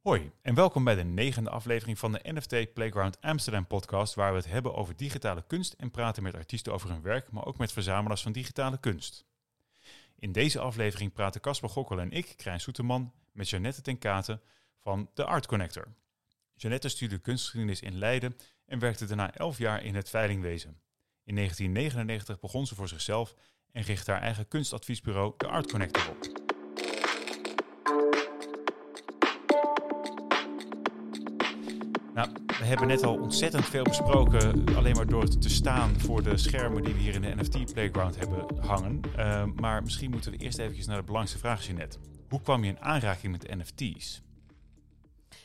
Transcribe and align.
Hoi 0.00 0.30
en 0.42 0.54
welkom 0.54 0.84
bij 0.84 0.94
de 0.94 1.04
negende 1.04 1.50
aflevering 1.50 1.98
van 1.98 2.12
de 2.12 2.20
NFT 2.22 2.72
Playground 2.72 3.20
Amsterdam 3.20 3.66
podcast, 3.66 4.14
waar 4.14 4.30
we 4.30 4.36
het 4.36 4.46
hebben 4.46 4.74
over 4.74 4.96
digitale 4.96 5.44
kunst 5.46 5.72
en 5.72 5.90
praten 5.90 6.22
met 6.22 6.34
artiesten 6.34 6.72
over 6.72 6.90
hun 6.90 7.02
werk, 7.02 7.30
maar 7.30 7.44
ook 7.44 7.58
met 7.58 7.72
verzamelaars 7.72 8.22
van 8.22 8.32
digitale 8.32 8.78
kunst. 8.78 9.24
In 10.16 10.32
deze 10.32 10.60
aflevering 10.60 11.12
praten 11.12 11.40
Casper 11.40 11.68
Gokkel 11.68 12.00
en 12.00 12.10
ik, 12.10 12.34
Krijn 12.36 12.60
Soeterman, 12.60 13.12
met 13.32 13.48
Jeannette 13.48 13.82
ten 13.82 13.98
Katen 13.98 14.40
van 14.78 15.10
The 15.14 15.24
Art 15.24 15.46
Connector. 15.46 15.88
Jeannette 16.54 16.88
studeerde 16.88 17.22
kunstgeschiedenis 17.22 17.80
in 17.80 17.98
Leiden 17.98 18.36
en 18.66 18.78
werkte 18.78 19.06
daarna 19.06 19.34
elf 19.34 19.58
jaar 19.58 19.84
in 19.84 19.94
het 19.94 20.10
veilingwezen. 20.10 20.80
In 21.24 21.34
1999 21.34 22.40
begon 22.40 22.66
ze 22.66 22.74
voor 22.74 22.88
zichzelf 22.88 23.34
en 23.72 23.82
richtte 23.82 24.10
haar 24.10 24.20
eigen 24.20 24.48
kunstadviesbureau 24.48 25.34
The 25.36 25.46
Art 25.46 25.70
Connector 25.70 26.08
op. 26.08 26.49
Nou, 32.20 32.32
we 32.46 32.64
hebben 32.64 32.86
net 32.86 33.02
al 33.02 33.14
ontzettend 33.14 33.64
veel 33.64 33.82
besproken, 33.82 34.64
alleen 34.76 34.94
maar 34.94 35.06
door 35.06 35.28
te 35.38 35.48
staan 35.48 36.00
voor 36.00 36.22
de 36.22 36.36
schermen 36.36 36.82
die 36.82 36.94
we 36.94 37.00
hier 37.00 37.14
in 37.14 37.22
de 37.22 37.34
NFT 37.34 37.72
Playground 37.72 38.16
hebben 38.16 38.58
hangen. 38.58 39.00
Uh, 39.16 39.44
maar 39.44 39.82
misschien 39.82 40.10
moeten 40.10 40.30
we 40.30 40.36
eerst 40.36 40.58
even 40.58 40.86
naar 40.86 40.96
de 40.96 41.04
belangrijkste 41.04 41.38
vraag, 41.38 41.72
net. 41.72 41.98
Hoe 42.28 42.40
kwam 42.40 42.64
je 42.64 42.70
in 42.70 42.80
aanraking 42.80 43.32
met 43.32 43.56
NFT's? 43.56 44.22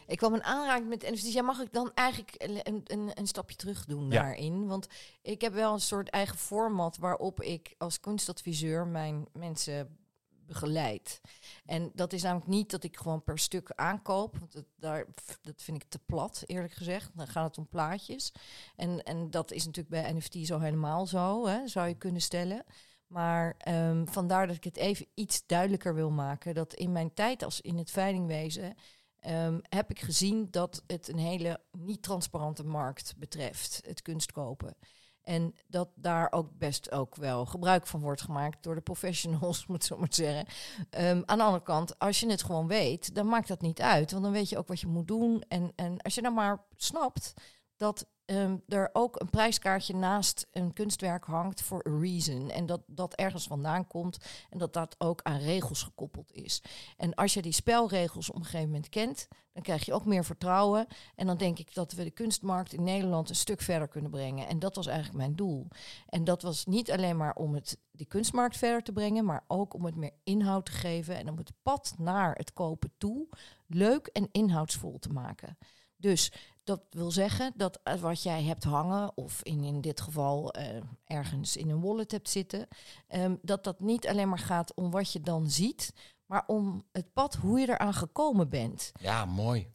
Ik 0.08 0.18
kwam 0.18 0.34
in 0.34 0.44
aanraking 0.44 0.90
met 0.90 1.12
NFT's. 1.12 1.34
Ja, 1.34 1.42
mag 1.42 1.60
ik 1.60 1.74
dan 1.74 1.92
eigenlijk 1.94 2.34
een, 2.38 2.82
een, 2.84 3.12
een 3.14 3.28
stapje 3.28 3.56
terug 3.56 3.86
doen 3.86 4.10
daarin? 4.10 4.68
Want 4.68 4.88
ik 5.22 5.42
heb 5.42 5.54
wel 5.54 5.74
een 5.74 5.80
soort 5.80 6.10
eigen 6.10 6.38
format 6.38 6.98
waarop 6.98 7.42
ik 7.42 7.76
als 7.78 8.00
kunstadviseur 8.00 8.88
mijn 8.88 9.28
mensen 9.34 9.98
begeleid. 10.46 11.22
En 11.66 11.92
dat 11.94 12.14
is 12.14 12.22
namelijk 12.22 12.48
niet 12.50 12.72
dat 12.72 12.84
ik 12.84 12.98
gewoon 12.98 13.24
per 13.24 13.40
stuk 13.40 13.72
aankoop. 13.76 14.38
Want 14.38 14.54
het, 14.54 14.66
daar, 14.76 15.06
dat 15.42 15.62
vind 15.62 15.84
ik 15.84 15.90
te 15.90 16.00
plat, 16.06 16.44
eerlijk 16.46 16.74
gezegd. 16.74 17.12
Dan 17.14 17.28
gaat 17.28 17.48
het 17.48 17.58
om 17.58 17.68
plaatjes. 17.68 18.34
En, 18.76 19.04
en 19.04 19.30
dat 19.30 19.52
is 19.52 19.66
natuurlijk 19.66 20.04
bij 20.04 20.14
NFT 20.14 20.48
zo 20.48 20.60
helemaal 20.60 21.08
zo, 21.08 21.48
hè, 21.48 21.68
zou 21.68 21.88
je 21.88 21.96
kunnen 21.96 22.22
stellen. 22.22 22.64
Maar 23.08 23.56
um, 23.68 24.08
vandaar 24.08 24.48
dat 24.48 24.56
ik 24.56 24.64
het 24.64 24.78
even 24.78 25.06
iets 25.14 25.44
duidelijker 25.46 25.96
wil 25.96 26.12
maken. 26.12 26.54
Dat 26.54 26.74
in 26.74 26.92
mijn 26.92 27.14
tijd 27.14 27.44
als 27.44 27.62
in 27.62 27.78
het 27.78 27.92
veilingwezen 27.92 28.76
um, 29.28 29.62
heb 29.70 29.90
ik 29.90 30.00
gezien 30.00 30.48
dat 30.52 30.84
het 30.88 31.08
een 31.08 31.18
hele 31.18 31.60
niet 31.72 32.02
transparante 32.02 32.64
markt 32.64 33.14
betreft, 33.18 33.82
het 33.86 34.02
kunstkopen. 34.02 34.76
En 35.26 35.56
dat 35.68 35.90
daar 35.96 36.32
ook 36.32 36.58
best 36.58 36.92
ook 36.92 37.16
wel 37.16 37.46
gebruik 37.46 37.88
van 37.88 38.00
wordt 38.00 38.22
gemaakt 38.22 38.64
door 38.64 38.76
de 38.76 38.82
professionals, 38.82 39.66
moet 39.68 39.76
ik 39.76 39.84
zo 39.84 39.98
maar 39.98 40.08
zeggen. 40.10 40.46
Um, 40.90 41.24
aan 41.26 41.38
de 41.38 41.44
andere 41.44 41.64
kant, 41.64 42.00
als 42.00 42.20
je 42.20 42.30
het 42.30 42.44
gewoon 42.44 42.68
weet, 42.68 43.16
dan 43.16 43.28
maakt 43.28 43.48
dat 43.48 43.62
niet 43.62 43.82
uit. 43.82 44.12
Want 44.12 44.24
dan 44.24 44.34
weet 44.34 44.50
je 44.50 44.58
ook 44.58 44.68
wat 44.68 44.80
je 44.80 44.88
moet 44.88 45.08
doen. 45.08 45.44
En, 45.48 45.72
en 45.76 46.02
als 46.02 46.16
je 46.16 46.22
dan 46.22 46.34
maar 46.34 46.66
snapt 46.76 47.34
dat 47.78 48.08
um, 48.26 48.64
er 48.68 48.90
ook 48.94 49.20
een 49.20 49.30
prijskaartje 49.30 49.96
naast 49.96 50.48
een 50.52 50.74
kunstwerk 50.74 51.26
hangt 51.26 51.62
voor 51.62 51.86
a 51.88 52.00
reason. 52.00 52.50
En 52.50 52.66
dat 52.66 52.82
dat 52.88 53.14
ergens 53.14 53.48
vandaan 53.48 53.88
komt 53.88 54.18
en 54.50 54.58
dat 54.58 54.74
dat 54.74 54.96
ook 54.98 55.22
aan 55.22 55.40
regels 55.40 55.84
gekoppeld 55.84 56.32
is. 56.34 56.62
En 56.98 57.14
als 57.14 57.34
je 57.34 57.42
die 57.42 57.52
spelregels 57.52 58.30
op 58.30 58.36
een 58.36 58.44
gegeven 58.44 58.66
moment 58.66 58.90
kent, 58.90 59.28
dan 59.54 59.64
krijg 59.64 59.86
je 59.86 59.94
ook 59.94 60.06
meer 60.06 60.26
vertrouwen. 60.26 60.88
En 61.16 61.28
dan 61.28 61.38
denk 61.38 61.60
ik 61.60 61.74
dat 61.74 61.92
we 61.92 62.04
de 62.04 62.12
kunstmarkt 62.12 62.74
in 62.74 62.84
Nederland 62.84 63.30
een 63.30 63.36
stuk 63.36 63.62
verder 63.62 63.88
kunnen 63.88 64.12
brengen. 64.12 64.48
En 64.48 64.60
dat 64.60 64.76
was 64.76 64.88
eigenlijk 64.88 65.18
mijn 65.18 65.36
doel. 65.36 65.68
En 66.08 66.24
dat 66.24 66.42
was 66.42 66.66
niet 66.66 66.92
alleen 66.92 67.18
maar 67.18 67.36
om 67.36 67.54
het, 67.54 67.78
die 67.92 68.08
kunstmarkt 68.08 68.58
verder 68.58 68.84
te 68.84 68.92
brengen, 68.92 69.26
maar 69.26 69.44
ook 69.48 69.74
om 69.74 69.86
het 69.86 69.96
meer 69.96 70.14
inhoud 70.24 70.66
te 70.66 70.72
geven 70.72 71.18
en 71.18 71.30
om 71.30 71.38
het 71.38 71.52
pad 71.62 71.96
naar 71.98 72.36
het 72.36 72.54
kopen 72.54 72.92
toe 72.98 73.28
leuk 73.68 74.08
en 74.08 74.30
inhoudsvol 74.32 75.00
te 75.00 75.10
maken. 75.10 75.58
Dus 75.98 76.32
dat 76.66 76.82
wil 76.90 77.12
zeggen 77.12 77.54
dat 77.56 77.80
eh, 77.84 77.96
wat 77.96 78.24
jij 78.24 78.44
hebt 78.44 78.64
hangen, 78.64 79.18
of 79.18 79.44
in, 79.44 79.64
in 79.64 79.82
dit 79.82 80.02
geval 80.02 80.58
uh, 80.58 80.68
ergens 81.06 81.58
in 81.58 81.70
een 81.70 81.82
wallet 81.82 82.12
hebt 82.12 82.30
zitten, 82.30 82.68
um, 83.16 83.40
dat 83.42 83.64
dat 83.64 83.80
niet 83.80 84.08
alleen 84.08 84.30
maar 84.30 84.40
gaat 84.40 84.74
om 84.74 84.92
wat 84.92 85.12
je 85.12 85.22
dan 85.22 85.50
ziet, 85.50 85.94
maar 86.26 86.44
om 86.48 86.86
het 86.92 87.14
pad, 87.14 87.36
hoe 87.36 87.60
je 87.60 87.70
eraan 87.70 87.94
gekomen 87.94 88.50
bent. 88.50 88.92
Ja, 89.00 89.26
mooi. 89.26 89.68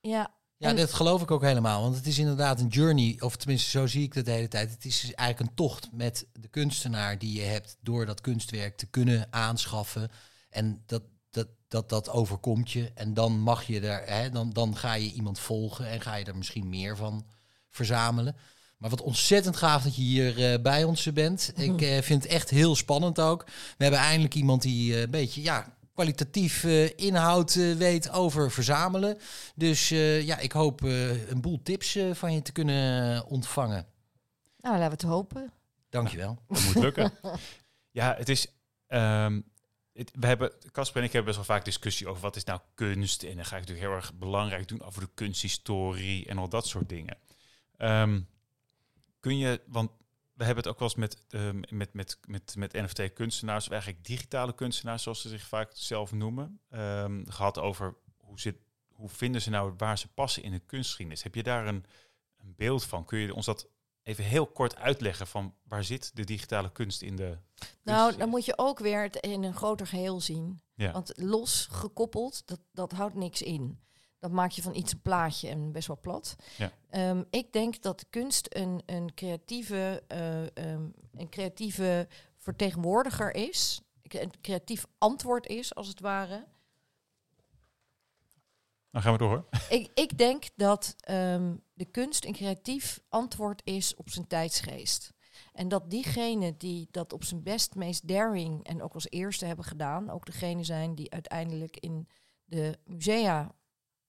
Ja, 0.00 0.34
ja, 0.56 0.72
dat 0.72 0.92
geloof 0.92 1.22
ik 1.22 1.30
ook 1.30 1.42
helemaal. 1.42 1.82
Want 1.82 1.96
het 1.96 2.06
is 2.06 2.18
inderdaad 2.18 2.60
een 2.60 2.68
journey, 2.68 3.16
of 3.20 3.36
tenminste 3.36 3.70
zo 3.70 3.86
zie 3.86 4.02
ik 4.02 4.14
dat 4.14 4.24
de 4.24 4.30
hele 4.30 4.48
tijd. 4.48 4.70
Het 4.70 4.84
is 4.84 5.00
dus 5.00 5.14
eigenlijk 5.14 5.50
een 5.50 5.56
tocht 5.56 5.88
met 5.92 6.26
de 6.32 6.48
kunstenaar 6.48 7.18
die 7.18 7.40
je 7.40 7.46
hebt 7.46 7.76
door 7.80 8.06
dat 8.06 8.20
kunstwerk 8.20 8.76
te 8.76 8.86
kunnen 8.86 9.26
aanschaffen. 9.30 10.10
En 10.50 10.82
dat, 10.86 11.02
dat, 11.34 11.48
dat, 11.68 11.88
dat 11.88 12.10
overkomt 12.10 12.70
je. 12.70 12.90
En 12.94 13.14
dan 13.14 13.40
mag 13.40 13.62
je 13.66 13.80
er, 13.80 14.02
hè, 14.06 14.30
dan, 14.30 14.50
dan 14.50 14.76
ga 14.76 14.94
je 14.94 15.12
iemand 15.12 15.38
volgen 15.38 15.88
en 15.88 16.00
ga 16.00 16.14
je 16.14 16.24
er 16.24 16.36
misschien 16.36 16.68
meer 16.68 16.96
van 16.96 17.26
verzamelen. 17.68 18.36
Maar 18.78 18.90
wat 18.90 19.02
ontzettend 19.02 19.56
gaaf 19.56 19.82
dat 19.82 19.96
je 19.96 20.02
hier 20.02 20.38
uh, 20.38 20.62
bij 20.62 20.84
ons 20.84 21.12
bent. 21.12 21.52
Ik 21.56 21.80
uh, 21.80 22.00
vind 22.00 22.22
het 22.22 22.32
echt 22.32 22.50
heel 22.50 22.76
spannend 22.76 23.20
ook. 23.20 23.44
We 23.76 23.82
hebben 23.82 24.00
eindelijk 24.00 24.34
iemand 24.34 24.62
die 24.62 24.92
uh, 24.92 25.00
een 25.00 25.10
beetje 25.10 25.42
ja, 25.42 25.76
kwalitatief 25.94 26.64
inhoud 26.96 27.54
weet 27.54 28.10
over 28.10 28.50
verzamelen. 28.50 29.18
Dus 29.54 29.88
ja, 29.88 30.38
ik 30.38 30.52
hoop 30.52 30.82
een 30.82 31.40
boel 31.40 31.60
tips 31.62 31.98
van 32.12 32.32
je 32.34 32.42
te 32.42 32.52
kunnen 32.52 33.26
ontvangen. 33.26 33.86
Nou, 34.60 34.78
laten 34.78 34.98
we 34.98 35.06
het 35.06 35.14
hopen. 35.14 35.52
Dankjewel. 35.90 36.38
Dat 36.48 36.64
moet 36.64 36.74
lukken. 36.74 37.12
ja, 37.90 38.14
het 38.18 38.28
is... 38.28 38.46
Um, 38.88 39.44
we 39.94 40.26
hebben, 40.26 40.52
Casper 40.72 41.00
en 41.00 41.06
ik 41.06 41.12
hebben 41.12 41.34
best 41.34 41.46
wel 41.46 41.56
vaak 41.56 41.64
discussie 41.64 42.08
over 42.08 42.22
wat 42.22 42.36
is 42.36 42.44
nou 42.44 42.60
kunst. 42.74 43.22
En 43.22 43.34
dan 43.34 43.44
ga 43.44 43.56
ik 43.56 43.60
natuurlijk 43.60 43.86
heel 43.86 43.96
erg 43.96 44.14
belangrijk 44.14 44.68
doen 44.68 44.82
over 44.82 45.00
de 45.00 45.10
kunsthistorie 45.14 46.26
en 46.26 46.38
al 46.38 46.48
dat 46.48 46.66
soort 46.66 46.88
dingen. 46.88 47.18
Um, 47.78 48.28
kun 49.20 49.38
je, 49.38 49.60
want 49.66 49.90
we 50.34 50.44
hebben 50.44 50.64
het 50.64 50.72
ook 50.72 50.78
wel 50.78 50.88
eens 50.88 50.98
met, 50.98 51.18
um, 51.28 51.60
met, 51.68 51.92
met, 51.92 52.18
met, 52.26 52.54
met 52.56 52.72
NFT-kunstenaars, 52.72 53.66
of 53.66 53.72
eigenlijk 53.72 54.04
digitale 54.04 54.54
kunstenaars, 54.54 55.02
zoals 55.02 55.20
ze 55.20 55.28
zich 55.28 55.46
vaak 55.46 55.70
zelf 55.74 56.12
noemen, 56.12 56.60
um, 56.70 57.30
gehad 57.30 57.58
over 57.58 57.94
hoe, 58.16 58.40
zit, 58.40 58.56
hoe 58.88 59.08
vinden 59.08 59.42
ze 59.42 59.50
nou 59.50 59.74
waar 59.76 59.98
ze 59.98 60.08
passen 60.08 60.42
in 60.42 60.50
de 60.50 60.62
kunstgeschiedenis. 60.66 61.22
Heb 61.22 61.34
je 61.34 61.42
daar 61.42 61.66
een, 61.66 61.84
een 62.36 62.54
beeld 62.56 62.84
van? 62.84 63.04
Kun 63.04 63.18
je 63.18 63.34
ons 63.34 63.46
dat 63.46 63.68
even 64.04 64.24
heel 64.24 64.46
kort 64.46 64.76
uitleggen 64.76 65.26
van 65.26 65.54
waar 65.62 65.84
zit 65.84 66.16
de 66.16 66.24
digitale 66.24 66.72
kunst 66.72 67.02
in 67.02 67.16
de. 67.16 67.38
Nou, 67.82 68.16
dan 68.16 68.28
moet 68.28 68.44
je 68.44 68.58
ook 68.58 68.78
weer 68.78 69.02
het 69.02 69.16
in 69.16 69.42
een 69.42 69.54
groter 69.54 69.86
geheel 69.86 70.20
zien. 70.20 70.62
Ja. 70.74 70.92
Want 70.92 71.12
los 71.16 71.68
gekoppeld, 71.70 72.46
dat, 72.46 72.60
dat 72.72 72.92
houdt 72.92 73.14
niks 73.14 73.42
in. 73.42 73.82
Dat 74.18 74.30
maak 74.30 74.50
je 74.50 74.62
van 74.62 74.74
iets 74.74 74.92
een 74.92 75.02
plaatje 75.02 75.48
en 75.48 75.72
best 75.72 75.86
wel 75.86 75.98
plat. 76.00 76.36
Ja. 76.56 77.10
Um, 77.10 77.26
ik 77.30 77.52
denk 77.52 77.82
dat 77.82 78.06
kunst 78.10 78.46
een, 78.48 78.82
een, 78.86 79.14
creatieve, 79.14 80.02
uh, 80.12 80.72
um, 80.72 80.94
een 81.14 81.28
creatieve 81.28 82.08
vertegenwoordiger 82.36 83.34
is. 83.34 83.80
Een 84.02 84.32
creatief 84.40 84.86
antwoord 84.98 85.46
is, 85.46 85.74
als 85.74 85.88
het 85.88 86.00
ware. 86.00 86.46
Dan 88.90 89.02
gaan 89.02 89.12
we 89.12 89.18
door. 89.18 89.44
Ik, 89.68 89.90
ik 89.94 90.18
denk 90.18 90.44
dat 90.56 90.96
um, 91.10 91.62
de 91.74 91.84
kunst 91.84 92.24
een 92.24 92.32
creatief 92.32 93.00
antwoord 93.08 93.62
is 93.64 93.94
op 93.94 94.10
zijn 94.10 94.26
tijdsgeest. 94.26 95.12
En 95.52 95.68
dat 95.68 95.90
diegenen 95.90 96.58
die 96.58 96.88
dat 96.90 97.12
op 97.12 97.24
zijn 97.24 97.42
best, 97.42 97.74
meest 97.74 98.08
daring 98.08 98.64
en 98.64 98.82
ook 98.82 98.94
als 98.94 99.10
eerste 99.10 99.44
hebben 99.46 99.64
gedaan, 99.64 100.10
ook 100.10 100.26
degene 100.26 100.64
zijn 100.64 100.94
die 100.94 101.10
uiteindelijk 101.10 101.76
in 101.76 102.08
de 102.44 102.78
musea 102.84 103.54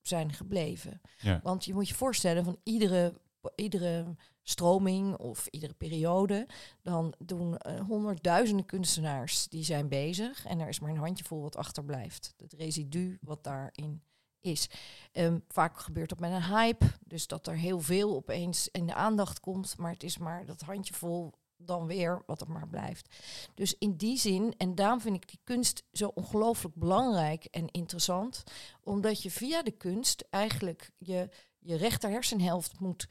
zijn 0.01 0.33
gebleven. 0.33 1.01
Ja. 1.17 1.39
Want 1.43 1.65
je 1.65 1.73
moet 1.73 1.87
je 1.87 1.95
voorstellen 1.95 2.43
van 2.43 2.59
iedere, 2.63 3.21
iedere 3.55 4.15
stroming 4.43 5.17
of 5.17 5.47
iedere 5.47 5.73
periode, 5.73 6.47
dan 6.81 7.13
doen 7.17 7.57
uh, 7.67 7.79
honderdduizenden 7.79 8.65
kunstenaars 8.65 9.47
die 9.47 9.63
zijn 9.63 9.87
bezig 9.87 10.45
en 10.45 10.59
er 10.59 10.67
is 10.67 10.79
maar 10.79 10.89
een 10.89 10.97
handjevol 10.97 11.41
wat 11.41 11.55
achterblijft. 11.55 12.33
Het 12.37 12.53
residu 12.53 13.17
wat 13.21 13.43
daarin 13.43 14.03
is. 14.45 14.69
Um, 15.13 15.43
vaak 15.47 15.79
gebeurt 15.79 16.09
dat 16.09 16.19
met 16.19 16.31
een 16.31 16.43
hype, 16.43 16.85
dus 16.99 17.27
dat 17.27 17.47
er 17.47 17.57
heel 17.57 17.79
veel 17.79 18.15
opeens 18.15 18.69
in 18.71 18.85
de 18.85 18.93
aandacht 18.93 19.39
komt, 19.39 19.77
maar 19.77 19.91
het 19.91 20.03
is 20.03 20.17
maar 20.17 20.45
dat 20.45 20.61
handjevol 20.61 21.33
dan 21.57 21.87
weer 21.87 22.23
wat 22.25 22.41
er 22.41 22.51
maar 22.51 22.67
blijft. 22.67 23.15
Dus 23.53 23.77
in 23.77 23.95
die 23.95 24.17
zin, 24.17 24.53
en 24.57 24.75
daarom 24.75 25.01
vind 25.01 25.15
ik 25.15 25.27
die 25.27 25.39
kunst 25.43 25.83
zo 25.91 26.11
ongelooflijk 26.13 26.75
belangrijk 26.75 27.45
en 27.45 27.71
interessant, 27.71 28.43
omdat 28.81 29.21
je 29.21 29.31
via 29.31 29.63
de 29.63 29.71
kunst 29.71 30.27
eigenlijk 30.29 30.91
je, 30.97 31.29
je 31.59 31.75
rechter 31.75 32.09
hersenhelft 32.09 32.79
moet 32.79 33.07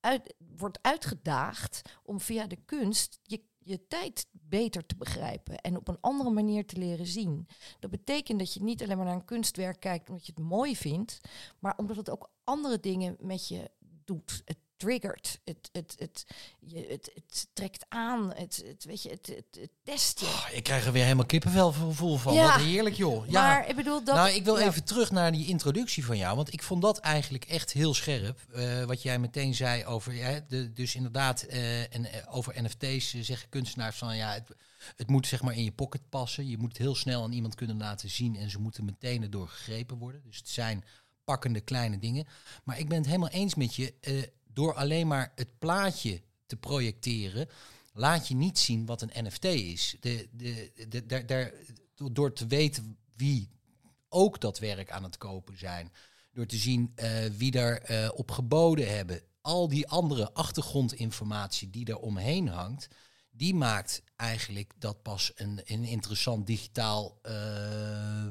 uit, 0.00 0.34
wordt 0.56 0.78
uitgedaagd 0.82 1.82
om 2.02 2.20
via 2.20 2.46
de 2.46 2.58
kunst 2.64 3.18
je 3.22 3.50
je 3.64 3.86
tijd 3.86 4.26
beter 4.52 4.86
te 4.86 4.96
begrijpen 4.96 5.56
en 5.56 5.76
op 5.76 5.88
een 5.88 6.00
andere 6.00 6.30
manier 6.30 6.66
te 6.66 6.76
leren 6.76 7.06
zien. 7.06 7.46
Dat 7.78 7.90
betekent 7.90 8.38
dat 8.38 8.54
je 8.54 8.62
niet 8.62 8.82
alleen 8.82 8.96
maar 8.96 9.06
naar 9.06 9.14
een 9.14 9.24
kunstwerk 9.24 9.80
kijkt 9.80 10.08
omdat 10.08 10.26
je 10.26 10.32
het 10.34 10.44
mooi 10.44 10.76
vindt, 10.76 11.20
maar 11.58 11.74
omdat 11.76 11.96
het 11.96 12.10
ook 12.10 12.30
andere 12.44 12.80
dingen 12.80 13.16
met 13.20 13.48
je 13.48 13.70
doet. 14.04 14.42
Triggert. 14.82 15.40
Het, 15.44 15.68
het, 15.72 15.94
het, 15.98 16.24
je, 16.60 16.86
het, 16.88 17.10
het 17.14 17.48
trekt 17.52 17.84
aan. 17.88 18.32
Het, 18.34 18.62
het, 18.66 18.84
weet 18.84 19.02
je, 19.02 19.08
het, 19.08 19.26
het, 19.26 19.60
het 19.60 19.70
test 19.82 20.20
je. 20.20 20.26
Oh, 20.26 20.46
ik 20.52 20.62
krijg 20.62 20.86
er 20.86 20.92
weer 20.92 21.02
helemaal 21.02 21.26
kippenvel 21.26 21.72
gevoel 21.72 22.16
van. 22.16 22.34
Ja. 22.34 22.52
Wat 22.52 22.64
heerlijk, 22.64 22.96
joh. 22.96 23.26
Ja. 23.26 23.42
Maar 23.42 23.68
ik 23.68 23.76
bedoel 23.76 24.04
dat. 24.04 24.14
nou, 24.14 24.30
ik 24.30 24.44
wil 24.44 24.58
ja. 24.58 24.66
even 24.66 24.84
terug 24.84 25.10
naar 25.10 25.32
die 25.32 25.46
introductie 25.46 26.04
van 26.04 26.16
jou. 26.16 26.36
Want 26.36 26.52
ik 26.52 26.62
vond 26.62 26.82
dat 26.82 26.98
eigenlijk 26.98 27.44
echt 27.44 27.72
heel 27.72 27.94
scherp. 27.94 28.40
eh, 28.52 28.84
wat 28.84 29.02
jij 29.02 29.18
meteen 29.18 29.54
zei 29.54 29.84
over. 29.84 30.14
Ja, 30.14 30.40
de, 30.48 30.72
dus 30.72 30.94
inderdaad, 30.94 31.42
eh, 31.42 31.94
en, 31.94 32.04
eh, 32.12 32.34
over 32.36 32.62
NFT's 32.62 33.14
zeggen 33.20 33.48
kunstenaars 33.48 33.96
van 33.96 34.16
ja. 34.16 34.32
Het, 34.32 34.48
het 34.96 35.08
moet 35.08 35.26
zeg 35.26 35.42
maar 35.42 35.54
in 35.56 35.64
je 35.64 35.72
pocket 35.72 36.08
passen. 36.08 36.48
Je 36.48 36.58
moet 36.58 36.68
het 36.68 36.78
heel 36.78 36.94
snel 36.94 37.22
aan 37.22 37.32
iemand 37.32 37.54
kunnen 37.54 37.76
laten 37.76 38.10
zien. 38.10 38.36
En 38.36 38.50
ze 38.50 38.58
moeten 38.58 38.84
meteen 38.84 39.22
erdoor 39.22 39.48
gegrepen 39.48 39.98
worden. 39.98 40.22
Dus 40.24 40.36
het 40.36 40.48
zijn 40.48 40.84
pakkende 41.24 41.60
kleine 41.60 41.98
dingen. 41.98 42.26
Maar 42.64 42.78
ik 42.78 42.88
ben 42.88 42.98
het 42.98 43.06
helemaal 43.06 43.28
eens 43.28 43.54
met 43.54 43.74
je. 43.74 43.94
Door 44.52 44.74
alleen 44.74 45.06
maar 45.06 45.32
het 45.34 45.58
plaatje 45.58 46.22
te 46.46 46.56
projecteren. 46.56 47.48
Laat 47.92 48.28
je 48.28 48.34
niet 48.34 48.58
zien 48.58 48.86
wat 48.86 49.02
een 49.02 49.24
NFT 49.26 49.44
is. 49.44 49.96
De, 50.00 50.28
de, 50.88 51.06
daar- 51.06 51.26
daar, 51.26 51.52
door 52.12 52.32
te 52.32 52.46
weten 52.46 52.96
wie 53.16 53.48
ook 54.08 54.40
dat 54.40 54.58
werk 54.58 54.90
aan 54.90 55.02
het 55.02 55.16
kopen 55.16 55.58
zijn. 55.58 55.92
Door 56.32 56.46
te 56.46 56.56
zien 56.56 56.92
eh, 56.94 57.24
wie 57.36 57.50
daar 57.50 57.76
eh, 57.76 58.08
op 58.14 58.30
geboden 58.30 58.96
hebben. 58.96 59.22
Al 59.40 59.68
die 59.68 59.88
andere 59.88 60.32
achtergrondinformatie 60.32 61.70
die 61.70 61.86
er 61.86 61.98
omheen 61.98 62.48
hangt. 62.48 62.88
Die 63.30 63.54
maakt 63.54 64.02
eigenlijk 64.16 64.72
dat 64.78 65.02
pas 65.02 65.32
een, 65.34 65.60
een 65.64 65.84
interessant 65.84 66.46
digitaal 66.46 67.18
eh, 67.22 68.26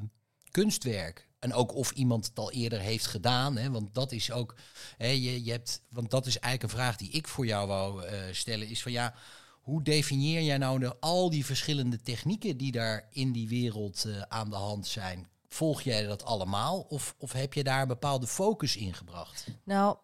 kunstwerk. 0.52 1.30
En 1.42 1.54
ook 1.54 1.76
of 1.76 1.92
iemand 1.92 2.26
het 2.26 2.40
al 2.40 2.52
eerder 2.52 2.80
heeft 2.80 3.08
gedaan. 3.08 3.58
Hè, 3.58 3.72
want 3.72 3.94
dat 3.94 4.12
is 4.12 4.32
ook. 4.32 4.56
Hè, 4.98 5.08
je, 5.08 5.44
je 5.44 5.52
hebt, 5.52 5.82
want 5.90 6.12
dat 6.12 6.26
is 6.26 6.40
eigenlijk 6.40 6.74
een 6.74 6.80
vraag 6.80 6.96
die 6.98 7.10
ik 7.10 7.28
voor 7.28 7.46
jou 7.46 7.68
wou 7.68 8.06
eh, 8.06 8.20
stellen. 8.32 8.68
Is 8.68 8.82
van 8.82 8.92
ja. 8.92 9.14
Hoe 9.62 9.84
definieer 9.84 10.42
jij 10.42 10.58
nou 10.58 10.80
de, 10.80 11.00
al 11.00 11.30
die 11.30 11.46
verschillende 11.46 12.02
technieken 12.02 12.58
die 12.58 12.72
daar 12.72 13.08
in 13.12 13.32
die 13.32 13.48
wereld 13.48 14.06
eh, 14.06 14.22
aan 14.22 14.50
de 14.50 14.56
hand 14.56 14.88
zijn? 14.88 15.28
Volg 15.48 15.82
jij 15.82 16.04
dat 16.04 16.24
allemaal 16.26 16.80
of, 16.80 17.16
of 17.18 17.32
heb 17.32 17.54
je 17.54 17.64
daar 17.64 17.82
een 17.82 17.88
bepaalde 17.88 18.28
focus 18.28 18.76
in 18.76 18.94
gebracht? 18.94 19.48
Nou, 19.64 19.98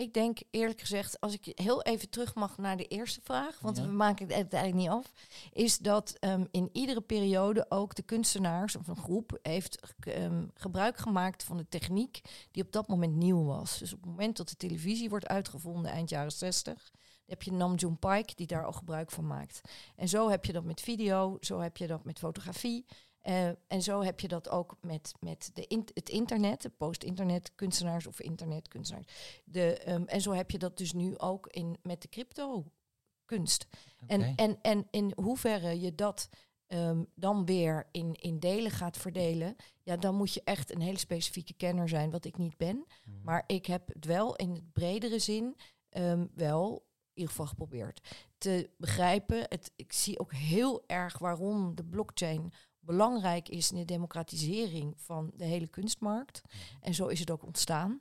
ik 0.00 0.14
denk 0.14 0.38
eerlijk 0.50 0.80
gezegd, 0.80 1.20
als 1.20 1.32
ik 1.32 1.52
heel 1.54 1.82
even 1.82 2.10
terug 2.10 2.34
mag 2.34 2.58
naar 2.58 2.76
de 2.76 2.86
eerste 2.86 3.20
vraag, 3.22 3.60
want 3.60 3.76
Ja. 3.76 3.82
we 3.82 3.92
maken 3.92 4.26
het 4.28 4.52
eigenlijk 4.52 4.74
niet 4.74 4.88
af, 4.88 5.12
is 5.52 5.78
dat 5.78 6.16
ehm, 6.18 6.44
in 6.50 6.68
iedere 6.72 7.00
periode 7.00 7.66
ook 7.68 7.94
de 7.94 8.02
kunstenaars 8.02 8.76
of 8.76 8.88
een 8.88 8.96
groep 8.96 9.38
heeft 9.42 9.94
ehm, 10.00 10.46
gebruik 10.54 10.96
gemaakt 10.96 11.42
van 11.44 11.56
de 11.56 11.68
techniek 11.68 12.20
die 12.50 12.62
op 12.64 12.72
dat 12.72 12.88
moment 12.88 13.14
nieuw 13.14 13.44
was. 13.44 13.78
Dus 13.78 13.92
op 13.92 14.00
het 14.00 14.10
moment 14.10 14.36
dat 14.36 14.48
de 14.48 14.56
televisie 14.56 15.08
wordt 15.08 15.26
uitgevonden, 15.26 15.90
eind 15.90 16.10
jaren 16.10 16.32
60, 16.32 16.90
heb 17.26 17.42
je 17.42 17.52
Nam 17.52 17.74
June 17.74 17.96
Paik 17.96 18.36
die 18.36 18.46
daar 18.46 18.64
al 18.66 18.72
gebruik 18.72 19.10
van 19.10 19.26
maakt. 19.26 19.60
En 19.96 20.08
zo 20.08 20.30
heb 20.30 20.44
je 20.44 20.52
dat 20.52 20.64
met 20.64 20.80
video, 20.80 21.36
zo 21.40 21.58
heb 21.58 21.76
je 21.76 21.86
dat 21.86 22.04
met 22.04 22.18
fotografie. 22.18 22.84
Eh, 23.20 23.48
en 23.66 23.82
zo 23.82 24.02
heb 24.02 24.20
je 24.20 24.28
dat 24.28 24.48
ook 24.48 24.76
met, 24.80 25.12
met 25.20 25.50
de 25.54 25.66
in- 25.66 25.88
het 25.94 26.08
internet, 26.08 26.62
de 26.62 26.70
post-internet 26.70 27.52
kunstenaars 27.54 28.06
of 28.06 28.20
internetkunstenaars. 28.20 29.06
De, 29.44 29.78
ehm, 29.78 30.02
en 30.02 30.20
zo 30.20 30.32
heb 30.32 30.50
je 30.50 30.58
dat 30.58 30.78
dus 30.78 30.92
nu 30.92 31.18
ook 31.18 31.46
in, 31.46 31.76
met 31.82 32.02
de 32.02 32.08
crypto 32.08 32.72
kunst. 33.24 33.66
En, 34.06 34.36
en, 34.36 34.58
en 34.62 34.86
in 34.90 35.12
hoeverre 35.16 35.80
je 35.80 35.94
dat 35.94 36.28
ehm, 36.66 37.04
dan 37.14 37.44
weer 37.44 37.88
in, 37.90 38.14
in 38.14 38.38
delen 38.38 38.70
gaat 38.70 38.96
verdelen, 38.96 39.56
ja, 39.82 39.96
dan 39.96 40.14
moet 40.14 40.32
je 40.34 40.42
echt 40.44 40.74
een 40.74 40.80
hele 40.80 40.98
specifieke 40.98 41.54
kenner 41.54 41.88
zijn, 41.88 42.10
wat 42.10 42.24
ik 42.24 42.36
niet 42.36 42.56
ben. 42.56 42.86
Mhm. 43.04 43.16
Maar 43.24 43.44
ik 43.46 43.66
heb 43.66 43.88
het 43.88 44.04
wel 44.04 44.36
in 44.36 44.50
het 44.54 44.72
bredere 44.72 45.18
zin 45.18 45.56
ehm, 45.88 46.26
wel 46.34 46.72
in 47.12 47.26
ieder 47.26 47.30
geval 47.30 47.46
geprobeerd 47.46 48.00
te 48.38 48.70
begrijpen. 48.76 49.38
Het, 49.48 49.72
ik 49.76 49.92
zie 49.92 50.18
ook 50.18 50.32
heel 50.32 50.84
erg 50.86 51.18
waarom 51.18 51.74
de 51.74 51.84
blockchain 51.84 52.52
belangrijk 52.80 53.48
is 53.48 53.70
in 53.70 53.78
de 53.78 53.84
democratisering 53.84 54.94
van 54.96 55.30
de 55.34 55.44
hele 55.44 55.68
kunstmarkt. 55.68 56.42
En 56.80 56.94
zo 56.94 57.06
is 57.06 57.20
het 57.20 57.30
ook 57.30 57.44
ontstaan. 57.44 58.00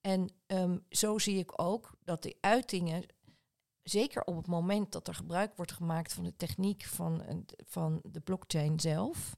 En 0.00 0.30
ehm, 0.46 0.78
zo 0.88 1.18
zie 1.18 1.38
ik 1.38 1.60
ook 1.60 1.94
dat 2.04 2.22
de 2.22 2.36
uitingen, 2.40 3.04
zeker 3.82 4.24
op 4.24 4.36
het 4.36 4.46
moment 4.46 4.92
dat 4.92 5.08
er 5.08 5.14
gebruik 5.14 5.56
wordt 5.56 5.72
gemaakt 5.72 6.12
van 6.12 6.24
de 6.24 6.36
techniek 6.36 6.84
van, 6.84 7.44
van 7.56 8.00
de 8.04 8.20
blockchain 8.20 8.80
zelf, 8.80 9.36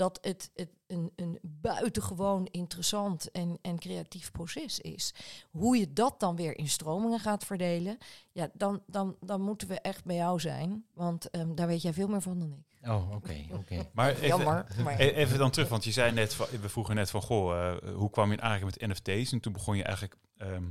dat 0.00 0.18
het, 0.22 0.50
het 0.54 0.70
een, 0.86 1.12
een 1.16 1.38
buitengewoon 1.42 2.46
interessant 2.50 3.30
en, 3.30 3.58
en 3.62 3.78
creatief 3.78 4.30
proces 4.30 4.80
is. 4.80 5.14
Hoe 5.50 5.76
je 5.76 5.92
dat 5.92 6.20
dan 6.20 6.36
weer 6.36 6.58
in 6.58 6.68
stromingen 6.68 7.20
gaat 7.20 7.44
verdelen, 7.44 7.98
ja, 8.32 8.50
dan, 8.52 8.82
dan, 8.86 9.16
dan 9.20 9.40
moeten 9.40 9.68
we 9.68 9.80
echt 9.80 10.04
bij 10.04 10.16
jou 10.16 10.40
zijn. 10.40 10.84
Want 10.94 11.30
ehm, 11.30 11.54
daar 11.54 11.66
weet 11.66 11.82
jij 11.82 11.92
veel 11.92 12.08
meer 12.08 12.20
van 12.20 12.38
dan 12.38 12.52
ik. 12.52 12.88
Oh, 12.88 13.14
oké, 13.14 13.46
oké. 13.52 13.88
Maar 13.94 14.10
even, 14.10 14.26
Jammer. 14.26 14.66
Maar 14.84 15.00
e- 15.00 15.10
even 15.10 15.38
dan 15.38 15.50
terug, 15.50 15.68
want 15.68 15.84
je 15.84 15.92
zei 15.92 16.12
net, 16.12 16.34
van, 16.34 16.46
we 16.60 16.68
vroegen 16.68 16.94
net 16.94 17.10
van, 17.10 17.22
goh, 17.22 17.68
eh, 17.68 17.94
hoe 17.94 18.10
kwam 18.10 18.26
je 18.30 18.36
in 18.36 18.42
aanraking 18.42 18.76
met 18.76 18.88
NFT's? 18.88 19.32
En 19.32 19.40
toen 19.40 19.52
begon 19.52 19.76
je 19.76 19.82
eigenlijk 19.82 20.16
ehm, 20.36 20.70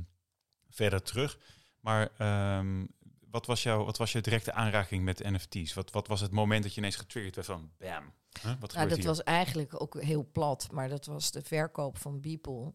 verder 0.68 1.02
terug. 1.02 1.38
Maar 1.80 2.10
ehm, 2.18 2.86
wat, 3.30 3.46
was 3.46 3.62
jouw, 3.62 3.84
wat 3.84 3.96
was 3.96 4.12
je 4.12 4.20
directe 4.20 4.52
aanraking 4.52 5.04
met 5.04 5.18
NFT's? 5.18 5.74
Wat, 5.74 5.90
wat 5.90 6.06
was 6.06 6.20
het 6.20 6.30
moment 6.30 6.62
dat 6.62 6.72
je 6.74 6.80
ineens 6.80 6.96
getriggerd 6.96 7.34
werd 7.34 7.46
van, 7.46 7.70
bam, 7.78 8.12
huh, 8.42 8.52
wat 8.60 8.74
Nou, 8.74 8.88
dat 8.88 8.98
hier? 8.98 9.06
was 9.06 9.22
eigenlijk 9.22 9.82
ook 9.82 10.02
heel 10.02 10.28
plat, 10.32 10.68
maar 10.72 10.88
dat 10.88 11.06
was 11.06 11.30
de 11.30 11.42
verkoop 11.42 11.98
van 11.98 12.20
Beeple 12.20 12.72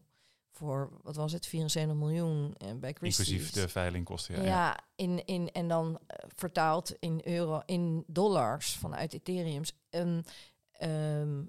voor, 0.50 0.90
wat 1.02 1.16
was 1.16 1.32
het, 1.32 1.46
74 1.46 1.96
miljoen 1.96 2.54
eh, 2.54 2.72
bij 2.74 2.92
Christie's. 2.92 3.28
Inclusief 3.28 3.52
de 3.52 3.68
veilingkosten. 3.68 4.34
Ja, 4.34 4.42
Ja, 4.42 4.78
in, 4.94 5.24
in, 5.24 5.52
en 5.52 5.68
dan 5.68 5.98
eh, 6.06 6.28
vertaald 6.34 6.96
in 6.98 7.20
euro, 7.24 7.62
in 7.66 8.04
dollars 8.06 8.74
vanuit 8.74 9.12
Ethereums. 9.12 9.72
En, 9.90 10.24
ehm, 10.72 11.44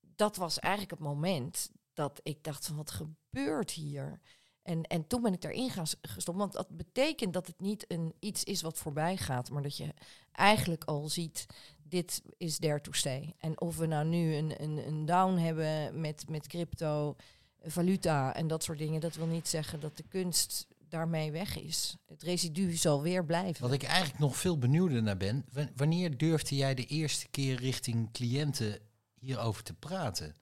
dat 0.00 0.36
was 0.36 0.58
eigenlijk 0.58 0.92
het 0.92 1.08
moment 1.08 1.70
dat 1.92 2.20
ik 2.22 2.44
dacht 2.44 2.66
van 2.66 2.76
wat 2.76 2.90
gebeurt 2.90 3.70
hier? 3.70 4.20
En, 4.68 4.82
en 4.82 5.06
toen 5.06 5.22
ben 5.22 5.32
ik 5.32 5.40
daarin 5.40 5.70
gestopt. 6.02 6.38
Want 6.38 6.52
dat 6.52 6.76
betekent 6.76 7.32
dat 7.32 7.46
het 7.46 7.60
niet 7.60 7.84
een, 7.88 8.14
iets 8.18 8.44
is 8.44 8.62
wat 8.62 8.78
voorbij 8.78 9.16
gaat, 9.16 9.50
maar 9.50 9.62
dat 9.62 9.76
je 9.76 9.94
eigenlijk 10.32 10.84
al 10.84 11.08
ziet, 11.08 11.46
dit 11.82 12.22
is 12.36 12.58
there 12.58 12.80
to 12.80 12.92
stay. 12.92 13.34
En 13.38 13.60
of 13.60 13.76
we 13.76 13.86
nou 13.86 14.06
nu 14.06 14.34
een, 14.34 14.62
een, 14.62 14.86
een 14.86 15.06
down 15.06 15.36
hebben 15.36 16.00
met, 16.00 16.28
met 16.28 16.46
crypto, 16.46 17.16
valuta 17.62 18.34
en 18.34 18.46
dat 18.46 18.64
soort 18.64 18.78
dingen, 18.78 19.00
dat 19.00 19.14
wil 19.14 19.26
niet 19.26 19.48
zeggen 19.48 19.80
dat 19.80 19.96
de 19.96 20.04
kunst 20.08 20.66
daarmee 20.88 21.32
weg 21.32 21.58
is. 21.58 21.96
Het 22.06 22.22
residu 22.22 22.72
zal 22.72 23.02
weer 23.02 23.24
blijven. 23.24 23.62
Wat 23.62 23.72
ik 23.72 23.82
eigenlijk 23.82 24.18
nog 24.18 24.36
veel 24.36 24.58
benieuwder 24.58 25.02
naar 25.02 25.16
ben, 25.16 25.44
wa- 25.52 25.68
wanneer 25.76 26.16
durfde 26.16 26.56
jij 26.56 26.74
de 26.74 26.86
eerste 26.86 27.28
keer 27.28 27.56
richting 27.56 28.12
cliënten 28.12 28.78
hierover 29.18 29.62
te 29.62 29.74
praten? 29.74 30.34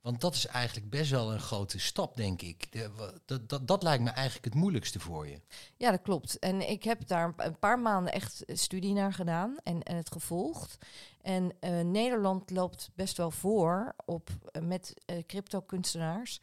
Want 0.00 0.20
dat 0.20 0.34
is 0.34 0.46
eigenlijk 0.46 0.90
best 0.90 1.10
wel 1.10 1.32
een 1.32 1.40
grote 1.40 1.78
stap, 1.78 2.16
denk 2.16 2.42
ik. 2.42 2.72
De, 2.72 2.90
dat, 3.24 3.48
dat, 3.48 3.68
dat 3.68 3.82
lijkt 3.82 4.02
me 4.02 4.10
eigenlijk 4.10 4.44
het 4.44 4.54
moeilijkste 4.54 5.00
voor 5.00 5.28
je. 5.28 5.40
Ja, 5.76 5.90
dat 5.90 6.02
klopt. 6.02 6.38
En 6.38 6.70
ik 6.70 6.84
heb 6.84 7.06
daar 7.06 7.34
een 7.36 7.58
paar 7.58 7.78
maanden 7.78 8.12
echt 8.12 8.42
studie 8.46 8.92
naar 8.92 9.12
gedaan 9.12 9.56
en, 9.62 9.80
het 9.82 10.12
gevolgd. 10.12 10.78
En 11.22 11.52
eh, 11.60 11.80
Nederland 11.80 12.50
loopt 12.50 12.90
best 12.94 13.16
wel 13.16 13.30
voor 13.30 13.94
op, 14.04 14.30
eh, 14.50 14.62
met 14.62 14.94
eh, 15.06 15.26
crypto-kunstenaars 15.26 16.40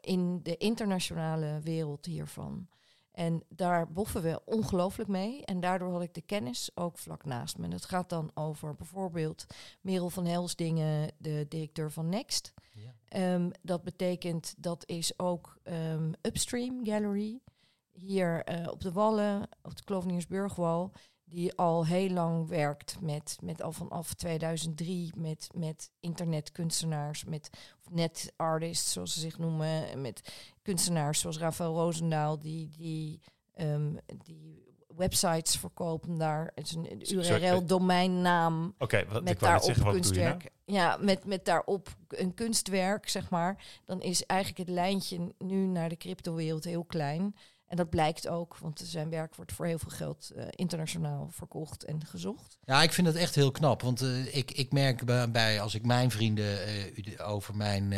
in 0.00 0.42
de 0.42 0.56
internationale 0.56 1.60
wereld 1.62 2.06
hiervan. 2.06 2.68
En 3.20 3.42
daar 3.48 3.92
boffen 3.92 4.22
we 4.22 4.40
ongelooflijk 4.44 5.08
mee. 5.08 5.44
En 5.44 5.60
daardoor 5.60 5.92
had 5.92 6.02
ik 6.02 6.14
de 6.14 6.20
kennis 6.20 6.70
ook 6.74 6.98
vlak 6.98 7.24
naast 7.24 7.58
me. 7.58 7.64
En 7.64 7.70
dat 7.70 7.84
gaat 7.84 8.08
dan 8.08 8.30
over 8.34 8.74
bijvoorbeeld 8.74 9.46
Merel 9.80 10.10
van 10.10 10.26
Helsdingen, 10.26 11.12
de 11.18 11.46
directeur 11.48 11.90
van 11.90 12.08
Next. 12.08 12.52
Ja. 12.72 12.94
Ehm, 13.08 13.50
dat 13.62 13.82
betekent, 13.82 14.54
dat 14.56 14.86
is 14.86 15.18
ook 15.18 15.58
ehm, 15.62 16.12
Upstream 16.22 16.86
Gallery. 16.86 17.40
Hier 17.92 18.44
eh, 18.44 18.70
op 18.70 18.80
de 18.80 18.92
Wallen, 18.92 19.48
op 19.62 19.76
de 19.76 19.84
Kloveniersburgwal. 19.84 20.92
Die 21.30 21.54
al 21.54 21.86
heel 21.86 22.10
lang 22.10 22.48
werkt 22.48 22.96
met, 23.00 23.36
met 23.42 23.62
al 23.62 23.72
vanaf 23.72 24.14
2003 24.14 25.12
met, 25.16 25.48
met 25.54 25.90
internetkunstenaars, 26.00 27.24
met 27.24 27.50
net 27.90 28.32
artists 28.36 28.92
zoals 28.92 29.12
ze 29.12 29.20
zich 29.20 29.38
noemen. 29.38 30.00
Met 30.00 30.32
kunstenaars 30.62 31.20
zoals 31.20 31.38
Rafael 31.38 31.74
Roosendaal, 31.74 32.38
die, 32.38 32.70
die, 32.76 33.20
ehm, 33.54 33.94
die 34.24 34.70
websites 34.96 35.56
verkopen 35.56 36.18
daar. 36.18 36.52
Het 36.54 36.66
is 36.66 36.74
een 36.74 37.00
Sorry, 37.02 37.42
eh, 37.42 37.50
URL-domeinnaam 37.50 38.74
Oké, 38.78 39.04
wat 39.08 39.22
met 39.22 39.40
daarop 39.40 39.62
zeggen, 39.62 39.84
wat 39.84 39.94
je 39.94 40.00
nou? 40.00 40.28
kunstwerk. 40.30 40.52
Ja, 40.64 40.96
met, 41.00 41.24
met 41.24 41.44
daarop 41.44 41.88
een 42.08 42.34
kunstwerk, 42.34 43.08
zeg 43.08 43.30
maar. 43.30 43.64
Dan 43.84 44.00
is 44.00 44.26
eigenlijk 44.26 44.68
het 44.68 44.76
lijntje 44.76 45.34
nu 45.38 45.66
naar 45.66 45.88
de 45.88 45.96
cryptowereld 45.96 46.64
heel 46.64 46.84
klein. 46.84 47.34
En 47.70 47.76
dat 47.76 47.90
blijkt 47.90 48.28
ook, 48.28 48.56
want 48.58 48.82
zijn 48.84 49.10
werk 49.10 49.34
wordt 49.34 49.52
voor 49.52 49.66
heel 49.66 49.78
veel 49.78 49.90
geld 49.90 50.32
uh, 50.36 50.44
internationaal 50.50 51.28
verkocht 51.30 51.84
en 51.84 52.06
gezocht. 52.06 52.58
Ja, 52.64 52.82
ik 52.82 52.92
vind 52.92 53.06
dat 53.06 53.16
echt 53.16 53.34
heel 53.34 53.50
knap. 53.50 53.82
Want 53.82 54.02
uh, 54.02 54.36
ik, 54.36 54.50
ik 54.50 54.72
merk 54.72 55.04
bij, 55.04 55.30
bij, 55.30 55.60
als 55.60 55.74
ik 55.74 55.84
mijn 55.84 56.10
vrienden 56.10 56.58
uh, 56.68 57.28
over 57.28 57.56
mijn 57.56 57.94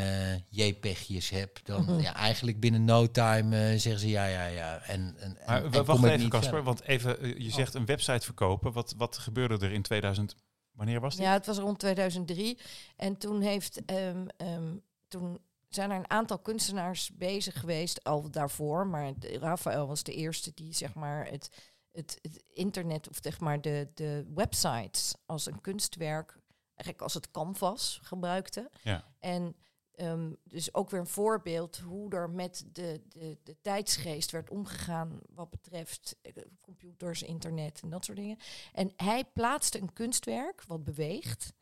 JPEG'jes 0.49 1.31
heb, 1.31 1.61
dan 1.65 1.83
mm 1.83 1.89
-hmm. 1.89 2.01
ja, 2.01 2.15
eigenlijk 2.15 2.61
binnen 2.61 2.85
no 2.85 3.11
time 3.11 3.79
zeggen 3.79 4.01
ze 4.01 4.09
ja, 4.09 4.27
ja, 4.27 4.47
ja. 4.47 4.79
En, 4.79 5.17
en, 5.19 5.39
maar, 5.47 5.65
en 5.65 5.85
wacht 5.85 6.05
even, 6.05 6.29
Casper, 6.29 6.63
want 6.63 6.83
even, 6.83 7.43
je 7.43 7.51
zegt 7.51 7.75
een 7.75 7.87
website 7.87 8.25
verkopen. 8.25 8.73
Wat, 8.73 8.95
wat 8.97 9.19
gebeurde 9.19 9.67
er 9.67 9.73
in 9.73 9.83
2000? 9.83 10.37
Wanneer 10.73 11.01
was 11.01 11.17
die? 11.17 11.25
Ja, 11.25 11.33
het 11.33 11.47
was 11.47 11.59
rond 11.59 11.79
2003. 11.79 12.59
En 12.97 13.17
toen 13.17 13.41
heeft 13.41 13.81
um, 13.91 14.27
um, 14.37 14.83
toen 15.09 15.41
zijn 15.75 15.91
er 15.91 15.97
een 15.97 16.11
aantal 16.11 16.39
kunstenaars 16.39 17.11
bezig 17.15 17.61
geweest, 17.61 18.05
al 18.05 18.31
daarvoor. 18.31 18.87
Maar 18.87 19.13
Rafael 19.21 19.87
was 19.87 20.03
de 20.03 20.15
eerste 20.15 20.53
die 20.55 20.75
zeg 20.75 20.95
maar 20.95 21.27
het, 21.27 21.51
het, 21.91 22.19
het 22.23 22.45
internet, 22.53 23.09
of 23.09 23.19
zeg 23.21 23.41
maar 23.41 23.61
de, 23.61 23.91
de 23.95 24.27
websites 24.35 25.15
als 25.27 25.47
een 25.47 25.61
kunstwerk, 25.61 26.39
eigenlijk 26.67 27.03
als 27.03 27.15
het 27.15 27.31
canvas 27.31 28.01
gebruikte. 28.03 28.71
Ja. 28.83 29.05
En 29.19 29.57
um, 29.97 30.37
dus 30.45 30.75
ook 30.75 30.91
weer 30.91 31.01
een 31.01 31.07
voorbeeld 31.07 31.79
hoe 31.79 32.11
er 32.11 32.31
met 32.31 32.65
de, 32.73 33.03
de, 33.09 33.39
de 33.43 33.57
tijdsgeest 33.61 34.31
werd 34.31 34.51
omgegaan 34.51 35.21
wat 35.35 35.51
betreft 35.51 36.17
uh, 36.23 36.45
computers, 36.61 37.23
internet 37.23 37.81
en 37.83 37.91
dat 37.91 38.05
soort 38.05 38.19
dingen. 38.19 38.39
En 38.73 38.93
hij 38.97 39.25
plaatste 39.25 39.81
een 39.81 39.93
kunstwerk 39.93 40.65
wat 40.67 40.85
beweegt 40.85 41.53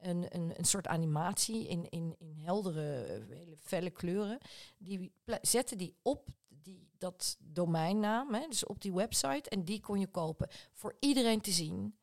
een, 0.00 0.26
een, 0.34 0.52
een 0.58 0.64
soort 0.64 0.86
animatie 0.86 1.68
in, 1.68 1.88
in, 1.90 2.14
in 2.18 2.34
heldere, 2.36 3.02
eh, 3.02 3.36
hele 3.38 3.56
felle 3.56 3.90
kleuren. 3.90 4.38
Die 4.78 5.12
zette 5.40 5.76
die 5.76 5.94
op 6.02 6.28
die, 6.48 6.88
dat 6.98 7.36
domeinnaam, 7.40 8.34
hè, 8.34 8.46
dus 8.48 8.64
op 8.66 8.80
die 8.80 8.92
website. 8.92 9.50
En 9.50 9.64
die 9.64 9.80
kon 9.80 10.00
je 10.00 10.06
kopen 10.06 10.48
voor 10.72 10.96
iedereen 11.00 11.40
te 11.40 11.50
zien. 11.50 11.96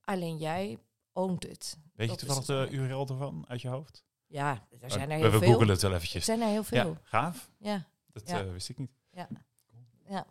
Alleen 0.00 0.36
jij 0.36 0.78
oont 1.12 1.42
het. 1.42 1.78
Weet 1.94 2.10
je 2.10 2.16
toevallig 2.16 2.44
de 2.44 2.68
URL 2.70 3.06
ervan 3.08 3.44
uit 3.48 3.60
je 3.62 3.68
hoofd? 3.68 4.04
Ja, 4.26 4.66
er 4.80 4.90
zijn 4.90 5.10
er 5.10 5.18
we 5.18 5.22
heel 5.22 5.30
we 5.30 5.38
veel. 5.38 5.48
googelen 5.52 5.72
het 5.72 5.82
wel 5.82 5.92
eventjes. 5.94 6.14
Er 6.28 6.36
zijn 6.36 6.40
er 6.40 6.48
heel 6.52 6.64
veel. 6.64 6.90
Ja, 6.90 7.00
gaaf. 7.02 7.50
Ja, 7.58 7.86
Dat 8.12 8.28
Ja. 8.28 8.40
eh, 8.44 8.52
wist 8.52 8.68
ik 8.68 8.78
niet. 8.78 8.90
ja. 9.10 9.28
ja. 10.08 10.26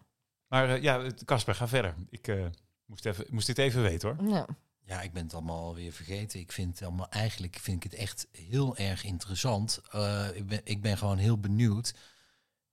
Maar 0.48 0.70
eh, 0.70 0.82
ja, 0.82 1.10
Casper, 1.26 1.56
ga 1.56 1.68
verder. 1.68 1.96
Ik 2.10 2.52
moest, 2.86 3.06
even, 3.06 3.26
moest 3.30 3.48
dit 3.48 3.58
even 3.58 3.82
weten 3.82 4.16
hoor. 4.16 4.30
ja. 4.30 4.48
Ja, 4.86 5.02
ik 5.02 5.14
ben 5.14 5.24
het 5.24 5.34
allemaal 5.34 5.64
alweer 5.64 5.92
vergeten. 5.92 6.40
Ik 6.40 6.52
vind 6.52 6.80
het 6.80 6.88
allemaal 6.88 7.10
eigenlijk 7.10 7.56
vind 7.56 7.86
ik 7.86 7.92
het 7.92 8.00
echt 8.00 8.28
heel 8.32 8.78
erg 8.78 9.04
interessant. 9.04 9.82
Eh, 9.92 10.28
ik, 10.34 10.48
ben, 10.48 10.62
ik 10.64 10.82
ben 10.82 10.98
gewoon 10.98 11.18
heel 11.18 11.40
benieuwd. 11.40 11.94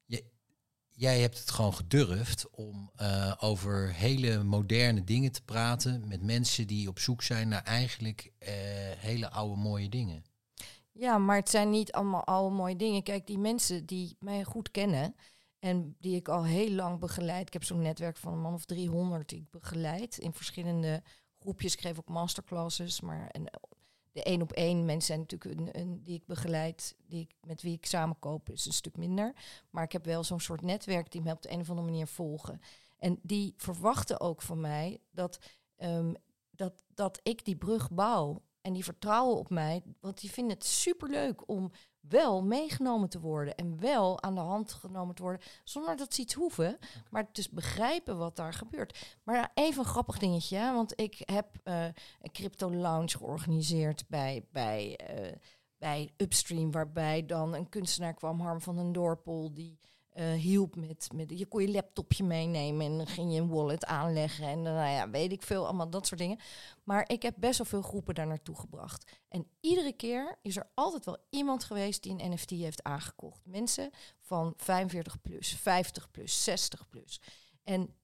Je, 0.05 0.25
jij 0.88 1.21
hebt 1.21 1.38
het 1.38 1.50
gewoon 1.50 1.75
gedurfd 1.75 2.50
om 2.50 2.90
eh, 2.97 3.35
over 3.38 3.95
hele 3.95 4.43
moderne 4.43 5.05
dingen 5.05 5.33
te 5.33 5.43
praten 5.43 6.09
met 6.09 6.23
mensen 6.23 6.67
die 6.67 6.88
op 6.88 6.99
zoek 6.99 7.23
zijn 7.23 7.49
naar 7.49 7.62
eigenlijk 7.62 8.33
eh, 8.38 8.52
hele 8.97 9.31
oude 9.31 9.61
mooie 9.61 9.88
dingen. 9.88 10.25
Ja, 10.93 11.19
maar 11.19 11.37
het 11.37 11.50
zijn 11.50 11.71
niet 11.71 11.93
allemaal 11.93 12.25
oude 12.25 12.55
mooie 12.55 12.76
dingen. 12.76 13.02
Kijk, 13.02 13.26
die 13.26 13.38
mensen 13.38 13.87
die 13.87 14.17
mij 14.19 14.45
goed 14.45 14.71
kennen 14.71 15.14
en 15.59 15.97
die 15.99 16.17
ik 16.17 16.29
al 16.29 16.45
heel 16.45 16.71
lang 16.71 16.99
begeleid. 16.99 17.47
Ik 17.47 17.52
heb 17.52 17.64
zo'n 17.64 17.83
netwerk 17.83 18.17
van 18.17 18.33
een 18.33 18.40
man 18.40 18.55
of 18.55 18.64
300 18.64 19.29
die 19.29 19.38
ik 19.38 19.50
begeleid 19.50 20.19
in 20.19 20.33
verschillende 20.33 21.02
groepjes. 21.40 21.73
Ik 21.73 21.80
geef 21.80 21.99
ook 21.99 22.09
masterclasses, 22.09 23.00
maar 23.00 23.28
en 23.28 23.50
de 24.12 24.23
één 24.23 24.42
op 24.42 24.52
één 24.52 24.85
mensen 24.85 25.06
zijn 25.06 25.20
natuurlijk 25.20 25.76
een, 25.76 26.02
die 26.04 26.14
ik 26.14 26.26
begeleid, 26.26 26.97
die 27.06 27.20
ik, 27.20 27.35
met 27.47 27.62
wie 27.62 27.73
ik 27.73 27.87
samenkoop, 27.87 28.50
is 28.50 28.66
een 28.66 28.73
stuk 28.73 28.97
minder. 28.97 29.35
Maar 29.70 29.85
ik 29.85 29.92
heb 29.92 30.04
wel 30.04 30.25
zo'n 30.25 30.40
soort 30.40 30.62
netwerk 30.62 31.12
die 31.12 31.20
me 31.20 31.32
op 31.32 31.42
de 31.42 31.50
een 31.50 31.61
of 31.61 31.70
andere 31.70 31.87
manier 31.87 32.06
volgen. 32.06 32.61
En 32.99 33.18
die 33.23 33.54
verwachten 33.56 34.20
ook 34.20 34.42
van 34.42 34.61
mij 34.61 35.00
dat, 35.11 35.38
ehm, 35.76 36.12
dat, 36.50 36.85
dat 36.94 37.20
ik 37.23 37.44
die 37.44 37.56
brug 37.56 37.90
bouw. 37.90 38.42
En 38.61 38.73
die 38.73 38.85
vertrouwen 38.85 39.37
op 39.37 39.50
mij, 39.50 39.83
want 40.00 40.21
die 40.21 40.31
vinden 40.31 40.55
het 40.55 40.64
superleuk 40.64 41.49
om 41.49 41.71
wel 42.00 42.43
meegenomen 42.43 43.09
te 43.09 43.21
worden 43.21 43.55
en 43.55 43.81
wel 43.81 44.23
aan 44.23 44.35
de 44.35 44.40
hand 44.40 44.73
genomen 44.73 45.14
te 45.14 45.23
worden, 45.23 45.40
zonder 45.64 45.97
dat 45.97 46.14
ze 46.14 46.21
iets 46.21 46.35
hoeven, 46.35 46.79
maar 47.11 47.29
dus 47.33 47.50
begrijpen 47.50 48.19
wat 48.19 48.37
daar 48.37 48.52
gebeurt. 48.52 49.17
Maar 49.23 49.50
even 49.55 49.79
een 49.79 49.88
grappig 49.88 50.19
dingetje, 50.19 50.73
want 50.73 51.00
ik 51.00 51.23
heb 51.25 51.47
eh, 51.62 51.85
een 52.21 52.33
crypto 52.33 52.73
lounge 52.75 53.09
georganiseerd 53.09 54.09
bij, 54.09 54.47
bij, 54.52 54.97
eh, 54.97 55.37
bij 55.79 56.12
Upstream, 56.17 56.71
waarbij 56.71 57.26
dan 57.26 57.55
een 57.55 57.69
kunstenaar 57.69 58.14
kwam, 58.14 58.40
Harm 58.40 58.61
van 58.61 58.76
den 58.76 58.93
Dorpel, 58.93 59.55
die 59.55 59.79
eh, 60.21 60.33
hielp 60.33 60.77
met, 60.77 61.09
met, 61.15 61.39
je 61.39 61.47
kon 61.47 61.62
je 61.62 61.71
laptopje 61.71 62.25
meenemen 62.25 62.87
en 62.87 62.97
dan 62.97 63.07
ging 63.07 63.33
je 63.33 63.41
een 63.41 63.49
wallet 63.49 63.85
aanleggen 63.85 64.47
en 64.47 64.65
dan, 64.65 64.75
nou 64.75 64.91
ja, 64.91 65.11
weet 65.11 65.33
ik 65.33 65.43
veel, 65.43 65.67
allemaal 65.67 65.91
dat 65.91 66.07
soort 66.07 66.21
dingen. 66.21 66.39
Maar 66.85 67.09
ik 67.09 67.23
heb 67.23 67.35
best 67.39 67.59
wel 67.59 67.67
veel 67.67 67.83
groepen 67.83 68.15
daar 68.15 68.27
naartoe 68.27 68.57
gebracht. 68.57 69.11
En 69.29 69.47
iedere 69.61 69.93
keer 69.93 70.39
is 70.43 70.57
er 70.57 70.71
altijd 70.75 71.05
wel 71.05 71.17
iemand 71.31 71.65
geweest 71.65 72.03
die 72.03 72.12
een 72.12 72.33
NFT 72.33 72.50
heeft 72.50 72.83
aangekocht. 72.83 73.41
Mensen 73.45 73.91
van 74.21 74.55
45 74.57 75.21
plus, 75.21 75.57
50 75.57 76.11
plus, 76.11 76.45
60 76.45 76.89
plus. 76.89 77.21
En 77.62 77.95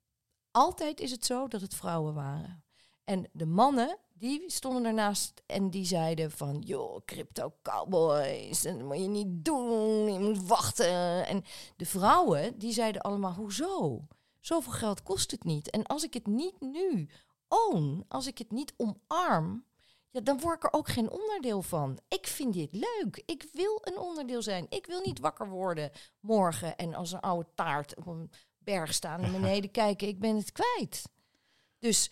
altijd 0.50 1.00
is 1.00 1.11
het 1.11 1.25
zo 1.25 1.49
dat 1.49 1.61
het 1.61 1.75
vrouwen 1.75 2.14
waren. 2.14 2.64
En 3.06 3.28
de 3.32 3.46
mannen, 3.46 3.98
die 4.12 4.42
stonden 4.46 4.84
ernaast 4.84 5.42
en 5.46 5.70
die 5.70 5.84
zeiden 5.84 6.30
van... 6.30 6.58
joh, 6.58 7.00
crypto 7.04 7.52
cowboys, 7.62 8.62
dat 8.62 8.82
moet 8.82 8.98
je 8.98 9.08
niet 9.08 9.44
doen, 9.44 10.12
je 10.12 10.18
moet 10.18 10.46
wachten. 10.46 11.26
En 11.26 11.44
de 11.76 11.86
vrouwen, 11.86 12.58
die 12.58 12.72
zeiden 12.72 13.02
allemaal, 13.02 13.32
hoezo? 13.32 14.06
Zoveel 14.40 14.72
geld 14.72 15.02
kost 15.02 15.30
het 15.30 15.44
niet. 15.44 15.70
En 15.70 15.86
als 15.86 16.04
ik 16.04 16.14
het 16.14 16.26
niet 16.26 16.60
nu 16.60 17.08
own, 17.48 18.04
als 18.08 18.26
ik 18.26 18.38
het 18.38 18.50
niet 18.50 18.75
omarm... 18.76 19.64
Ja, 20.10 20.20
dan 20.20 20.40
word 20.40 20.56
ik 20.56 20.64
er 20.64 20.78
ook 20.78 20.88
geen 20.88 21.10
onderdeel 21.10 21.62
van. 21.62 21.98
Ik 22.08 22.26
vind 22.26 22.54
dit 22.54 22.72
leuk. 22.72 23.22
Ik 23.26 23.48
wil 23.52 23.80
een 23.82 23.98
onderdeel 23.98 24.42
zijn. 24.42 24.66
Ik 24.68 24.86
wil 24.86 25.00
niet 25.04 25.20
wakker 25.20 25.48
worden 25.48 25.90
morgen 26.20 26.76
en 26.76 26.94
als 26.94 27.12
een 27.12 27.20
oude 27.20 27.48
taart 27.54 27.96
op 27.96 28.06
een 28.06 28.30
berg 28.58 28.94
staan 28.94 29.22
en 29.22 29.32
beneden 29.40 29.70
kijken. 29.70 30.08
Ik 30.08 30.18
ben 30.18 30.36
het 30.36 30.52
kwijt. 30.52 31.02
Dus 31.78 32.10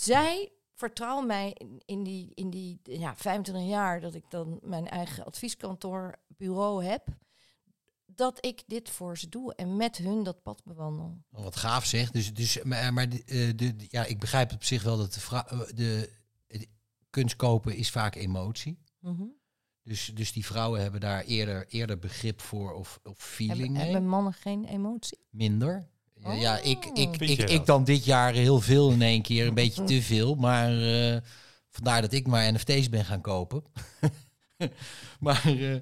zij 0.00 0.52
vertrouwen 0.74 1.26
mij 1.26 1.52
in, 1.52 1.82
in 1.84 2.02
die, 2.02 2.30
in 2.34 2.50
die 2.50 2.80
ja, 2.82 3.16
25 3.16 3.68
jaar 3.68 4.00
dat 4.00 4.14
ik 4.14 4.24
dan 4.28 4.58
mijn 4.62 4.88
eigen 4.88 5.24
advieskantoor, 5.24 6.14
bureau 6.28 6.84
heb, 6.84 7.06
dat 8.06 8.44
ik 8.44 8.62
dit 8.66 8.90
voor 8.90 9.18
ze 9.18 9.28
doe 9.28 9.54
en 9.54 9.76
met 9.76 9.96
hun 9.96 10.22
dat 10.22 10.42
pad 10.42 10.64
bewandel. 10.64 11.24
Oh, 11.32 11.42
Wat 11.42 11.56
gaaf 11.56 11.84
zeg. 11.84 12.10
Dus, 12.10 12.34
dus, 12.34 12.62
maar 12.62 12.92
maar 12.92 13.08
de, 13.08 13.24
eh, 13.24 13.56
de, 13.56 13.74
ja, 13.88 14.04
ik 14.04 14.18
begrijp 14.18 14.52
op 14.52 14.64
zich 14.64 14.82
wel 14.82 14.96
dat 14.96 15.12
de, 15.14 15.20
eh, 15.30 15.60
de, 15.74 16.10
de 16.46 16.68
kunst 17.10 17.36
kopen 17.36 17.76
is 17.76 17.90
vaak 17.90 18.14
emotie. 18.14 18.78
Mhm. 19.00 19.24
Dus, 19.82 20.10
dus 20.14 20.32
die 20.32 20.46
vrouwen 20.46 20.80
hebben 20.80 21.00
daar 21.00 21.24
eerder, 21.24 21.66
eerder 21.68 21.98
begrip 21.98 22.40
voor 22.40 22.74
of, 22.74 23.00
of 23.02 23.18
feeling 23.18 23.58
Hebben, 23.58 23.72
mee. 23.72 23.92
hebben 23.92 24.08
mannen 24.08 24.32
geen 24.32 24.64
emotie? 24.64 25.18
Minder. 25.30 25.88
Ja, 26.26 26.32
Ja, 26.34 26.58
ik, 26.58 26.84
Oh. 26.84 26.90
ik, 26.94 27.16
ik, 27.20 27.50
ik 27.50 27.66
dan 27.66 27.84
dit 27.84 28.04
jaar 28.04 28.32
heel 28.32 28.60
veel 28.60 28.90
in 28.90 29.02
één 29.02 29.22
keer, 29.22 29.46
een 29.46 29.54
beetje 29.54 29.84
te 29.84 30.02
veel. 30.02 30.34
Maar 30.34 30.70
eh, 30.82 31.20
vandaar 31.70 32.00
dat 32.00 32.12
ik 32.12 32.26
maar 32.26 32.52
NFT's 32.52 32.88
ben 32.88 33.04
gaan 33.04 33.20
kopen. 33.20 33.62
maar 35.20 35.42
eh, 35.46 35.74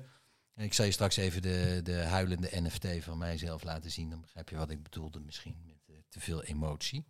ik 0.57 0.73
zal 0.75 0.85
je 0.85 0.91
straks 0.91 1.17
even 1.17 1.43
de, 1.43 1.81
de 1.83 1.95
huilende 1.97 2.49
NFT 2.53 2.87
van 3.01 3.19
mijzelf 3.19 3.63
laten 3.65 3.91
zien. 3.91 4.11
Dan 4.11 4.21
begrijp 4.21 4.49
je 4.49 4.57
wat 4.57 4.71
ik 4.71 4.83
bedoelde 4.83 5.21
misschien 5.21 5.57
met 5.67 5.77
eh, 5.89 5.95
te 6.09 6.21
veel 6.21 6.43
emotie. 6.43 7.05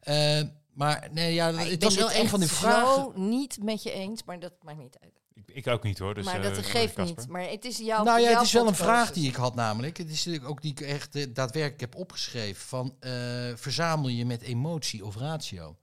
Eh, 0.00 0.40
maar 0.72 1.08
nee, 1.12 1.34
ja, 1.34 1.50
Maar 1.50 1.64
ik 1.64 1.70
het 1.70 1.78
ben 1.78 1.88
was 1.88 1.96
wel 1.98 2.12
een 2.12 2.28
van 2.28 2.40
die 2.40 2.48
vragen. 2.48 2.94
zo 2.94 3.12
niet 3.16 3.58
met 3.62 3.82
je 3.82 3.90
eens, 3.92 4.24
maar 4.24 4.38
dat 4.40 4.52
maakt 4.62 4.78
niet 4.78 4.98
uit. 5.00 5.19
Ik, 5.34 5.48
ik 5.48 5.66
ook 5.66 5.82
niet 5.82 5.98
hoor. 5.98 6.14
Dus, 6.14 6.24
maar 6.24 6.36
eh, 6.44 6.54
dat 6.54 6.66
geeft 6.66 6.94
Casper. 6.94 7.18
niet. 7.18 7.28
Maar 7.28 7.48
het 7.48 7.64
is 7.64 7.78
jouw 7.78 8.04
nou 8.04 8.20
ja, 8.20 8.24
jouw 8.28 8.36
het 8.38 8.46
is 8.46 8.52
wel 8.52 8.66
een 8.66 8.74
vraag 8.74 9.12
die 9.12 9.28
ik 9.28 9.34
had 9.34 9.54
namelijk. 9.54 9.96
Het 9.96 10.10
is 10.10 10.24
natuurlijk 10.24 10.50
ook 10.50 10.62
die 10.62 10.70
ik 10.70 10.80
echt 10.80 11.14
eh, 11.14 11.26
daadwerkelijk 11.32 11.80
heb 11.80 11.94
opgeschreven. 11.96 12.66
Van 12.66 12.96
eh, 13.00 13.10
verzamel 13.56 14.08
je 14.08 14.26
met 14.26 14.42
emotie 14.42 15.04
of 15.04 15.16
ratio? 15.16 15.76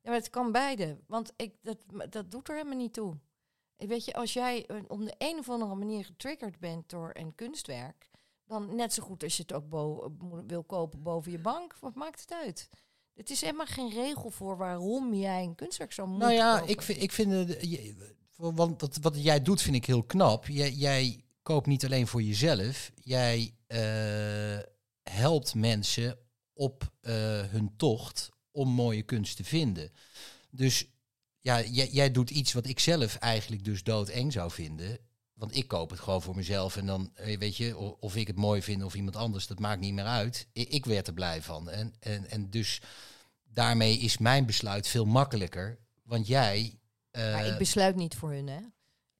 Ja, 0.00 0.10
maar 0.10 0.18
het 0.18 0.30
kan 0.30 0.52
beide. 0.52 0.98
Want 1.06 1.32
ik, 1.36 1.54
dat, 1.62 1.78
dat 2.10 2.30
doet 2.30 2.48
er 2.48 2.54
helemaal 2.56 2.76
niet 2.78 2.92
toe. 2.92 3.18
Weet 3.76 4.04
je, 4.04 4.14
als 4.14 4.32
jij 4.32 4.66
eh, 4.66 4.76
om 4.88 5.04
de 5.04 5.14
een 5.18 5.38
of 5.38 5.48
andere 5.50 5.74
manier 5.74 6.04
getriggerd 6.04 6.58
bent 6.58 6.88
door 6.90 7.10
een 7.12 7.34
kunstwerk, 7.34 8.10
dan 8.46 8.74
net 8.76 8.92
zo 8.92 9.02
goed 9.02 9.22
als 9.22 9.36
je 9.36 9.42
het 9.42 9.52
ook 9.52 9.70
wil 10.46 10.64
kopen 10.66 11.02
boven 11.02 11.32
je 11.32 11.38
bank, 11.38 11.76
wat 11.80 11.94
maakt 11.94 12.20
het 12.20 12.32
uit? 12.32 12.70
Het 13.14 13.30
is 13.30 13.40
helemaal 13.40 13.66
geen 13.66 13.90
regel 13.90 14.30
voor 14.30 14.56
waarom 14.56 15.14
jij 15.14 15.42
een 15.42 15.54
kunstwerk 15.54 15.92
zou 15.92 16.08
moeten 16.08 16.28
Nou 16.28 16.40
ja, 16.40 16.54
kopen. 16.58 16.72
ik 16.72 16.82
vind, 16.82 17.02
ik 17.02 17.12
vind 17.12 17.32
het, 17.32 17.58
je- 17.60 18.14
want 18.36 18.98
wat, 19.00 19.22
jij 19.22 19.42
doet 19.42 19.62
vind 19.62 19.76
ik 19.76 19.86
heel 19.86 20.02
knap. 20.02 20.46
Jij, 20.46 20.72
jij 20.72 21.24
koopt 21.42 21.66
niet 21.66 21.84
alleen 21.84 22.06
voor 22.06 22.22
jezelf, 22.22 22.90
jij 23.02 23.54
eh, 23.66 24.58
helpt 25.02 25.54
mensen 25.54 26.18
op 26.52 26.92
eh, 27.00 27.12
hun 27.42 27.72
tocht 27.76 28.30
om 28.50 28.68
mooie 28.68 29.02
kunst 29.02 29.36
te 29.36 29.44
vinden. 29.44 29.92
Dus 30.50 30.86
ja, 31.40 31.62
jij, 31.62 31.88
jij 31.88 32.10
doet 32.10 32.30
iets 32.30 32.52
wat 32.52 32.66
ik 32.66 32.78
zelf 32.78 33.16
eigenlijk 33.16 33.64
dus 33.64 33.82
doodeng 33.82 34.32
zou 34.32 34.50
vinden. 34.50 34.98
want 35.34 35.56
ik 35.56 35.68
koop 35.68 35.90
het 35.90 36.00
gewoon 36.00 36.22
voor 36.22 36.36
mezelf. 36.36 36.76
En 36.76 36.86
dan, 36.86 37.10
eh, 37.14 37.38
weet 37.38 37.56
je, 37.56 37.76
of 38.00 38.16
ik 38.16 38.26
het 38.26 38.36
mooi 38.36 38.62
vind 38.62 38.82
of 38.82 38.94
iemand 38.94 39.16
anders, 39.16 39.46
dat 39.46 39.58
maakt 39.58 39.80
niet 39.80 39.94
meer 39.94 40.04
uit. 40.04 40.46
Ik, 40.52 40.68
ik 40.68 40.84
werd 40.84 41.06
er 41.06 41.14
blij 41.14 41.42
van. 41.42 41.70
En, 41.70 41.94
en, 42.00 42.30
en 42.30 42.50
dus 42.50 42.80
daarmee 43.44 43.98
is 43.98 44.18
mijn 44.18 44.46
besluit 44.46 44.88
veel 44.88 45.04
makkelijker. 45.04 45.78
Want 46.02 46.26
jij. 46.26 46.78
Eh, 47.14 47.32
Maar 47.32 47.46
ik 47.46 47.58
besluit 47.58 47.96
niet 47.96 48.16
voor 48.16 48.30
hun, 48.30 48.46
hè. 48.46 48.60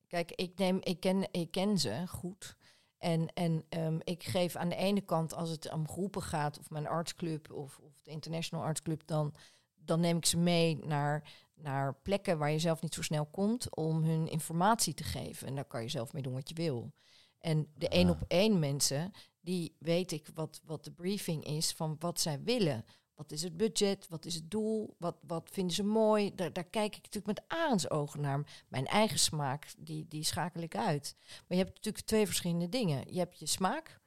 Kijk, 0.06 0.32
ik, 0.32 0.58
neem, 0.58 0.78
ik, 0.82 1.00
ken, 1.00 1.28
ik 1.30 1.50
ken 1.50 1.78
ze 1.78 2.04
goed. 2.08 2.56
En, 2.98 3.28
en 3.34 3.64
ehm, 3.68 3.98
ik 4.04 4.22
geef 4.22 4.56
aan 4.56 4.68
de 4.68 4.76
ene 4.76 5.00
kant, 5.00 5.34
als 5.34 5.50
het 5.50 5.72
om 5.72 5.88
groepen 5.88 6.22
gaat, 6.22 6.58
of 6.58 6.70
mijn 6.70 6.86
artsclub 6.86 7.52
of, 7.52 7.78
of 7.78 8.02
de 8.02 8.10
International 8.10 8.64
Arts 8.64 8.82
Club, 8.82 9.02
dan, 9.06 9.34
dan 9.74 10.00
neem 10.00 10.16
ik 10.16 10.26
ze 10.26 10.36
mee 10.36 10.78
naar, 10.84 11.32
naar 11.54 11.94
plekken 11.94 12.38
waar 12.38 12.50
je 12.50 12.58
zelf 12.58 12.82
niet 12.82 12.94
zo 12.94 13.02
snel 13.02 13.26
komt 13.26 13.76
om 13.76 14.02
hun 14.04 14.28
informatie 14.28 14.94
te 14.94 15.04
geven. 15.04 15.46
En 15.46 15.54
daar 15.54 15.64
kan 15.64 15.82
je 15.82 15.88
zelf 15.88 16.12
mee 16.12 16.22
doen 16.22 16.32
wat 16.34 16.48
je 16.48 16.54
wil. 16.54 16.92
En 17.38 17.68
de 17.74 17.88
één 17.88 18.08
Ah. 18.08 18.12
op 18.12 18.24
één 18.28 18.58
mensen, 18.58 19.12
die 19.40 19.76
weet 19.78 20.12
ik 20.12 20.28
wat, 20.34 20.60
wat 20.64 20.84
de 20.84 20.92
briefing 20.92 21.44
is 21.44 21.72
van 21.72 21.96
wat 21.98 22.20
zij 22.20 22.42
willen. 22.42 22.84
Wat 23.14 23.32
is 23.32 23.42
het 23.42 23.56
budget? 23.56 24.08
Wat 24.08 24.24
is 24.24 24.34
het 24.34 24.50
doel? 24.50 24.94
Wat, 24.98 25.16
wat 25.26 25.50
vinden 25.52 25.74
ze 25.74 25.84
mooi? 25.84 26.34
Daar, 26.34 26.52
daar 26.52 26.64
kijk 26.64 26.96
ik 26.96 27.02
natuurlijk 27.02 27.26
met 27.26 27.42
arendsogen 27.48 28.20
naar. 28.20 28.64
Mijn 28.68 28.86
eigen 28.86 29.18
smaak, 29.18 29.66
die, 29.78 30.06
die 30.08 30.24
schakel 30.24 30.62
ik 30.62 30.76
uit. 30.76 31.16
Maar 31.18 31.58
je 31.58 31.64
hebt 31.64 31.74
natuurlijk 31.74 32.04
twee 32.04 32.26
verschillende 32.26 32.68
dingen. 32.68 33.12
Je 33.12 33.18
hebt 33.18 33.38
je 33.38 33.46
smaak. 33.46 34.02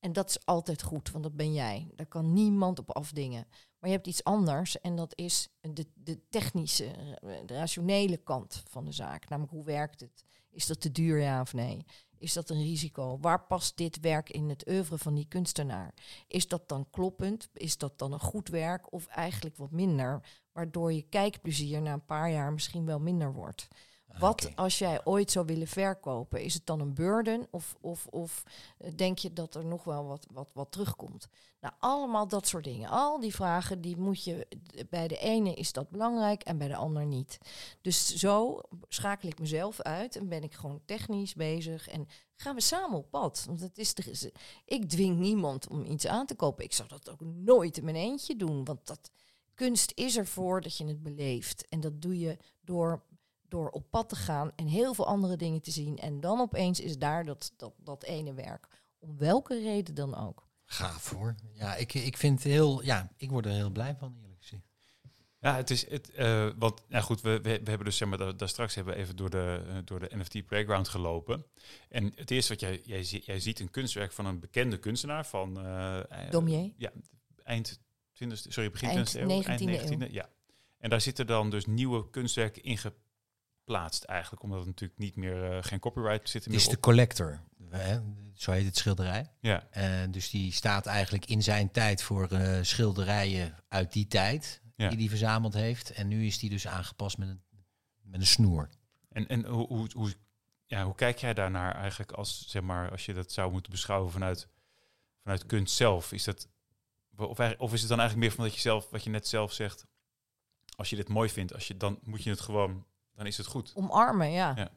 En 0.00 0.12
dat 0.12 0.28
is 0.28 0.46
altijd 0.46 0.82
goed, 0.82 1.10
want 1.10 1.24
dat 1.24 1.36
ben 1.36 1.52
jij. 1.52 1.88
Daar 1.94 2.06
kan 2.06 2.32
niemand 2.32 2.78
op 2.78 2.90
afdingen. 2.90 3.46
Maar 3.78 3.90
je 3.90 3.96
hebt 3.96 4.06
iets 4.06 4.24
anders 4.24 4.80
en 4.80 4.96
dat 4.96 5.12
is 5.14 5.48
de, 5.60 5.86
de 5.94 6.28
technische, 6.28 6.84
eh, 6.84 7.36
de 7.46 7.54
rationele 7.54 8.16
kant 8.16 8.62
van 8.68 8.84
de 8.84 8.92
zaak. 8.92 9.28
Namelijk, 9.28 9.54
hoe 9.54 9.64
werkt 9.64 10.00
het? 10.00 10.24
Is 10.50 10.66
dat 10.66 10.80
te 10.80 10.92
duur, 10.92 11.20
ja 11.20 11.40
of 11.40 11.52
nee? 11.52 11.84
Is 12.18 12.32
dat 12.32 12.50
een 12.50 12.62
risico? 12.62 13.18
Waar 13.20 13.46
past 13.46 13.76
dit 13.76 14.00
werk 14.00 14.30
in 14.30 14.48
het 14.48 14.68
oeuvre 14.68 14.98
van 14.98 15.14
die 15.14 15.28
kunstenaar? 15.28 15.94
Is 16.26 16.48
dat 16.48 16.68
dan 16.68 16.90
kloppend? 16.90 17.48
Is 17.52 17.78
dat 17.78 17.98
dan 17.98 18.12
een 18.12 18.20
goed 18.20 18.48
werk 18.48 18.92
of 18.92 19.06
eigenlijk 19.06 19.56
wat 19.56 19.70
minder? 19.70 20.20
Waardoor 20.52 20.92
je 20.92 21.02
kijkplezier 21.02 21.82
na 21.82 21.92
een 21.92 22.04
paar 22.04 22.30
jaar 22.30 22.52
misschien 22.52 22.86
wel 22.86 23.00
minder 23.00 23.32
wordt. 23.32 23.68
Ah, 24.12 24.20
Wat 24.20 24.50
als 24.54 24.78
jij 24.78 25.04
ooit 25.04 25.30
zou 25.30 25.46
willen 25.46 25.66
verkopen? 25.66 26.42
Is 26.42 26.54
het 26.54 26.66
dan 26.66 26.80
een 26.80 26.94
burden 26.94 27.46
of, 27.50 27.76
of, 27.80 28.06
of 28.06 28.42
eh, 28.78 28.90
denk 28.96 29.18
je 29.18 29.32
dat 29.32 29.54
er 29.54 29.64
nog 29.64 29.84
wel 29.84 30.06
wat, 30.06 30.26
wat, 30.30 30.50
wat 30.52 30.72
terugkomt? 30.72 31.28
Nou, 31.60 31.74
allemaal 31.78 32.28
dat 32.28 32.46
soort 32.46 32.64
dingen. 32.64 32.88
Al 32.88 33.20
die 33.20 33.34
vragen, 33.34 33.80
die 33.80 33.96
moet 33.96 34.24
je... 34.24 34.46
Bij 34.90 35.08
de 35.08 35.18
ene 35.18 35.54
is 35.54 35.72
dat 35.72 35.90
belangrijk 35.90 36.42
en 36.42 36.58
bij 36.58 36.68
de 36.68 36.76
ander 36.76 37.06
niet. 37.06 37.38
Dus 37.80 38.14
zo 38.14 38.60
schakel 38.88 39.28
ik 39.28 39.38
mezelf 39.38 39.80
uit 39.80 40.16
en 40.16 40.28
ben 40.28 40.42
ik 40.42 40.54
gewoon 40.54 40.80
technisch 40.84 41.34
bezig. 41.34 41.88
En 41.88 42.08
gaan 42.36 42.54
we 42.54 42.60
samen 42.60 42.98
op 42.98 43.10
pad. 43.10 43.44
Want 43.46 43.60
het 43.60 43.78
is 43.78 43.94
de, 43.94 44.32
ik 44.64 44.88
dwing 44.88 45.18
niemand 45.18 45.68
om 45.68 45.84
iets 45.84 46.06
aan 46.06 46.26
te 46.26 46.34
kopen. 46.34 46.64
Ik 46.64 46.72
zou 46.72 46.88
dat 46.88 47.10
ook 47.10 47.20
nooit 47.20 47.76
in 47.76 47.84
mijn 47.84 47.96
eentje 47.96 48.36
doen. 48.36 48.64
Want 48.64 48.86
dat, 48.86 49.10
kunst 49.60 49.92
is 49.94 50.16
ervoor 50.16 50.60
dat 50.60 50.76
je 50.76 50.86
het 50.86 51.02
beleeft. 51.02 51.68
En 51.68 51.80
dat 51.80 52.02
doe 52.02 52.18
je 52.18 52.36
door 52.60 53.02
door 53.50 53.70
op 53.70 53.90
pad 53.90 54.08
te 54.08 54.16
gaan 54.16 54.52
en 54.56 54.66
heel 54.66 54.94
veel 54.94 55.06
andere 55.06 55.36
dingen 55.36 55.62
te 55.62 55.70
zien. 55.70 55.98
En 55.98 56.20
dan 56.20 56.40
opeens 56.40 56.80
is 56.80 56.98
daar 56.98 57.24
dat, 57.24 57.52
dat, 57.56 57.72
dat 57.76 58.04
ene 58.04 58.34
werk. 58.34 58.66
Om 58.98 59.18
welke 59.18 59.60
reden 59.60 59.94
dan 59.94 60.16
ook. 60.16 60.48
Gaaf 60.64 61.10
hoor. 61.10 61.34
Ja, 61.52 61.74
ik, 61.74 61.94
ik 61.94 62.16
vind 62.16 62.42
het 62.42 62.52
heel. 62.52 62.82
Ja, 62.82 63.12
ik 63.16 63.30
word 63.30 63.46
er 63.46 63.52
heel 63.52 63.70
blij 63.70 63.96
van, 63.98 64.16
eerlijk 64.22 64.42
gezegd. 64.42 64.62
Ja, 65.40 65.56
het 65.56 65.70
is 65.70 65.88
het. 65.88 66.10
eh 66.10 66.50
want 66.58 66.82
nou 66.88 67.04
goed, 67.04 67.20
we, 67.20 67.30
we, 67.30 67.40
we 67.42 67.68
hebben 67.68 67.84
dus 67.84 67.96
zeg 67.96 68.08
maar 68.08 68.18
daar, 68.18 68.36
daar 68.36 68.48
straks 68.48 68.74
hebben 68.74 68.94
we 68.94 69.00
even 69.00 69.16
door 69.16 69.30
de, 69.30 69.62
eh, 69.66 69.76
door 69.84 70.00
de 70.00 70.16
NFT 70.16 70.46
Playground 70.46 70.88
gelopen. 70.88 71.46
En 71.88 72.12
het 72.14 72.30
eerste 72.30 72.52
wat 72.52 72.60
jij, 72.60 72.80
jij, 72.84 73.02
jij 73.02 73.40
ziet 73.40 73.60
een 73.60 73.70
kunstwerk 73.70 74.12
van 74.12 74.26
een 74.26 74.40
bekende 74.40 74.78
kunstenaar 74.78 75.26
van 75.26 75.58
eh, 75.58 75.98
eh, 75.98 76.30
Domier. 76.30 76.72
Ja, 76.76 76.92
eind 77.44 77.80
20 78.12 78.52
sorry, 78.52 78.70
begin 78.70 78.88
Eind 78.88 79.16
20e 79.16 79.20
eeuw. 79.20 79.42
19e 79.42 79.90
eeuw. 79.90 80.06
Ja. 80.10 80.28
En 80.78 80.90
daar 80.90 81.00
zitten 81.00 81.26
dan 81.26 81.50
dus 81.50 81.66
nieuwe 81.66 82.10
kunstwerken 82.10 82.62
in 82.62 82.78
geplaatst 83.70 84.04
eigenlijk, 84.04 84.42
omdat 84.42 84.58
het 84.58 84.66
natuurlijk 84.66 84.98
niet 84.98 85.16
meer 85.16 85.52
eh, 85.52 85.62
geen 85.62 85.78
copyright 85.78 86.28
zit 86.28 86.44
Het 86.44 86.54
is 86.54 86.68
de 86.68 86.80
collector. 86.80 87.40
Hè? 87.68 88.00
Zo 88.34 88.52
heet 88.52 88.64
het 88.64 88.76
schilderij. 88.76 89.30
Ja, 89.40 89.66
Eh, 89.70 89.84
dus 90.10 90.30
die 90.30 90.52
staat 90.52 90.86
eigenlijk 90.86 91.26
in 91.26 91.42
zijn 91.42 91.70
tijd 91.70 92.02
voor 92.02 92.28
eh, 92.28 92.58
schilderijen 92.62 93.54
uit 93.68 93.92
die 93.92 94.06
tijd. 94.06 94.62
Ja. 94.76 94.88
Die 94.88 94.98
hij 94.98 95.08
verzameld 95.08 95.54
heeft. 95.54 95.90
En 95.90 96.08
nu 96.08 96.26
is 96.26 96.38
die 96.38 96.50
dus 96.50 96.66
aangepast 96.66 97.18
met 97.18 97.28
een, 97.28 97.42
met 98.02 98.20
een 98.20 98.26
snoer. 98.26 98.68
En, 99.08 99.28
en 99.28 99.44
hoe, 99.44 99.66
hoe, 99.66 99.88
hoe, 99.92 100.12
ja, 100.66 100.84
hoe 100.84 100.94
kijk 100.94 101.18
jij 101.18 101.34
daarnaar 101.34 101.74
eigenlijk 101.74 102.12
als, 102.12 102.44
zeg 102.48 102.62
maar, 102.62 102.90
als 102.90 103.06
je 103.06 103.14
dat 103.14 103.32
zou 103.32 103.52
moeten 103.52 103.72
beschouwen 103.72 104.12
vanuit, 104.12 104.48
vanuit 105.22 105.46
kunst 105.46 105.76
zelf? 105.76 106.12
Is 106.12 106.24
dat, 106.24 106.48
of, 107.16 107.38
of 107.58 107.72
is 107.72 107.80
het 107.80 107.88
dan 107.88 107.98
eigenlijk 107.98 108.28
meer 108.28 108.36
van 108.36 108.44
dat 108.44 108.54
je 108.54 108.60
zelf, 108.60 108.90
wat 108.90 109.04
je 109.04 109.10
net 109.10 109.28
zelf 109.28 109.52
zegt, 109.52 109.86
als 110.76 110.90
je 110.90 110.96
dit 110.96 111.08
mooi 111.08 111.28
vindt, 111.28 111.54
als 111.54 111.68
je, 111.68 111.76
dan 111.76 111.98
moet 112.02 112.22
je 112.22 112.30
het 112.30 112.40
gewoon, 112.40 112.86
dan 113.20 113.28
is 113.28 113.36
het 113.36 113.46
goed. 113.46 113.72
Omarmen, 113.74 114.30
ja. 114.30 114.52
Ja. 114.56 114.68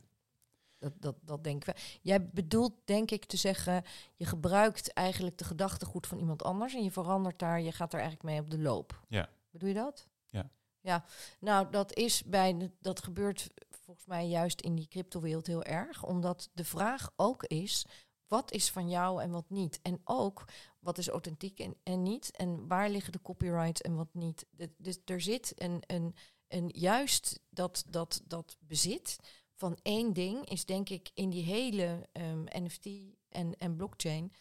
Dat, 0.80 0.94
dat, 1.00 1.16
dat 1.22 1.44
denk 1.44 1.58
ik 1.58 1.66
wel. 1.66 1.84
Jij 2.02 2.28
bedoelt, 2.30 2.74
denk 2.86 3.12
ik, 3.12 3.26
te 3.26 3.38
zeggen... 3.38 3.84
je 4.16 4.26
gebruikt 4.26 4.94
eigenlijk 4.94 5.38
de 5.38 5.44
gedachtegoed 5.44 6.08
van 6.08 6.20
iemand 6.20 6.44
anders... 6.44 6.74
en 6.74 6.84
je 6.84 6.92
verandert 6.92 7.40
daar, 7.40 7.62
je 7.62 7.72
gaat 7.72 7.94
er 7.94 8.00
eigenlijk 8.00 8.30
mee 8.30 8.40
op 8.40 8.50
de 8.50 8.60
loop. 8.60 9.04
Ja. 9.08 9.30
Bedoel 9.52 9.68
je 9.70 9.74
dat? 9.76 10.08
Ja. 10.30 10.50
Ja, 10.82 11.06
nou, 11.40 11.70
dat 11.72 11.94
is 11.96 12.24
bij... 12.24 12.58
de- 12.58 12.72
dat 12.80 13.04
gebeurt 13.04 13.50
volgens 13.70 14.06
mij 14.06 14.28
juist 14.28 14.62
in 14.62 14.76
die 14.76 14.88
cryptowereld 14.88 15.48
heel 15.48 15.64
erg. 15.64 16.04
Omdat 16.04 16.50
de 16.54 16.66
vraag 16.66 17.10
ook 17.16 17.44
is... 17.44 17.86
wat 18.28 18.52
is 18.52 18.72
van 18.72 18.90
jou 18.90 19.22
en 19.22 19.32
wat 19.32 19.50
niet? 19.50 19.80
En 19.82 20.02
ook, 20.04 20.46
wat 20.80 20.98
is 20.98 21.08
authentiek 21.08 21.60
en, 21.60 21.76
en 21.84 22.04
niet? 22.04 22.32
En 22.32 22.68
waar 22.68 22.90
liggen 22.90 23.12
de 23.12 23.22
copyrights 23.22 23.82
en 23.82 23.96
wat 23.96 24.14
niet? 24.14 24.46
De- 24.50 24.74
Dus 24.78 24.98
er 25.06 25.22
zit 25.22 25.54
een... 25.62 25.84
een 25.88 26.16
en 26.54 26.70
juist 26.74 27.40
dat, 27.50 27.84
dat, 27.88 28.22
dat 28.26 28.58
bezit 28.60 29.18
van 29.54 29.80
één 29.82 30.14
ding 30.14 30.50
is 30.50 30.66
denk 30.66 30.90
ik 30.90 31.12
in 31.14 31.30
die 31.30 31.44
hele 31.44 32.10
ehm, 32.12 32.44
NFT 32.44 32.88
en, 33.30 33.58
en 33.58 33.76
blockchain 33.76 34.34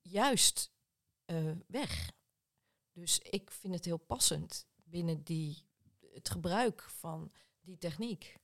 juist 0.00 0.72
eh, 1.24 1.50
weg. 1.66 2.12
Dus 2.92 3.18
ik 3.18 3.50
vind 3.50 3.74
het 3.74 3.84
heel 3.84 3.96
passend 3.96 4.66
binnen 4.84 5.22
die, 5.22 5.66
het 6.14 6.30
gebruik 6.30 6.82
van 6.82 7.32
die 7.60 7.78
techniek. 7.78 8.36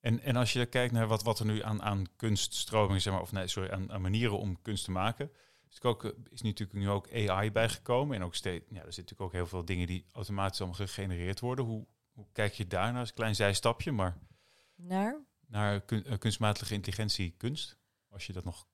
En, 0.00 0.20
en 0.20 0.36
als 0.36 0.52
je 0.52 0.66
kijkt 0.66 0.92
naar 0.92 1.06
wat, 1.06 1.22
wat 1.22 1.38
er 1.38 1.46
nu 1.46 1.62
aan, 1.62 1.82
aan 1.82 2.04
kunststromingen, 2.16 3.02
zeg 3.02 3.12
maar, 3.12 3.22
of 3.22 3.32
nee, 3.32 3.46
sorry, 3.46 3.70
aan, 3.70 3.92
aan 3.92 4.00
manieren 4.00 4.38
om 4.38 4.62
kunst 4.62 4.84
te 4.84 4.90
maken, 4.90 5.30
is, 5.70 5.82
ook, 5.82 6.04
eh, 6.04 6.10
is 6.30 6.42
natuurlijk 6.42 6.78
nu 6.78 6.90
ook 6.90 7.12
AI 7.12 7.52
bijgekomen. 7.52 8.16
En 8.16 8.22
ook 8.22 8.34
steeds, 8.34 8.64
ja, 8.68 8.76
er 8.76 8.92
zitten 8.92 9.02
natuurlijk 9.02 9.20
ook 9.20 9.32
heel 9.32 9.46
veel 9.46 9.64
dingen 9.64 9.86
die 9.86 10.04
automatisch 10.12 10.60
allemaal 10.60 10.78
gegenereerd 10.78 11.40
worden. 11.40 11.64
Hoe, 11.64 11.86
hoe 12.12 12.26
kijk 12.32 12.52
je 12.54 12.66
daar 12.66 12.90
naar? 12.92 13.00
als 13.00 13.12
klein 13.14 13.34
zijstapje, 13.34 13.92
maar 13.92 14.16
Naar? 14.74 15.20
naar 15.46 15.80
kun- 15.80 16.04
eh, 16.04 16.18
kunstmatige 16.18 16.74
intelligentie, 16.74 17.34
kunst? 17.36 17.76
Als 18.08 18.26
je 18.26 18.32
dat 18.32 18.44
nog. 18.44 18.66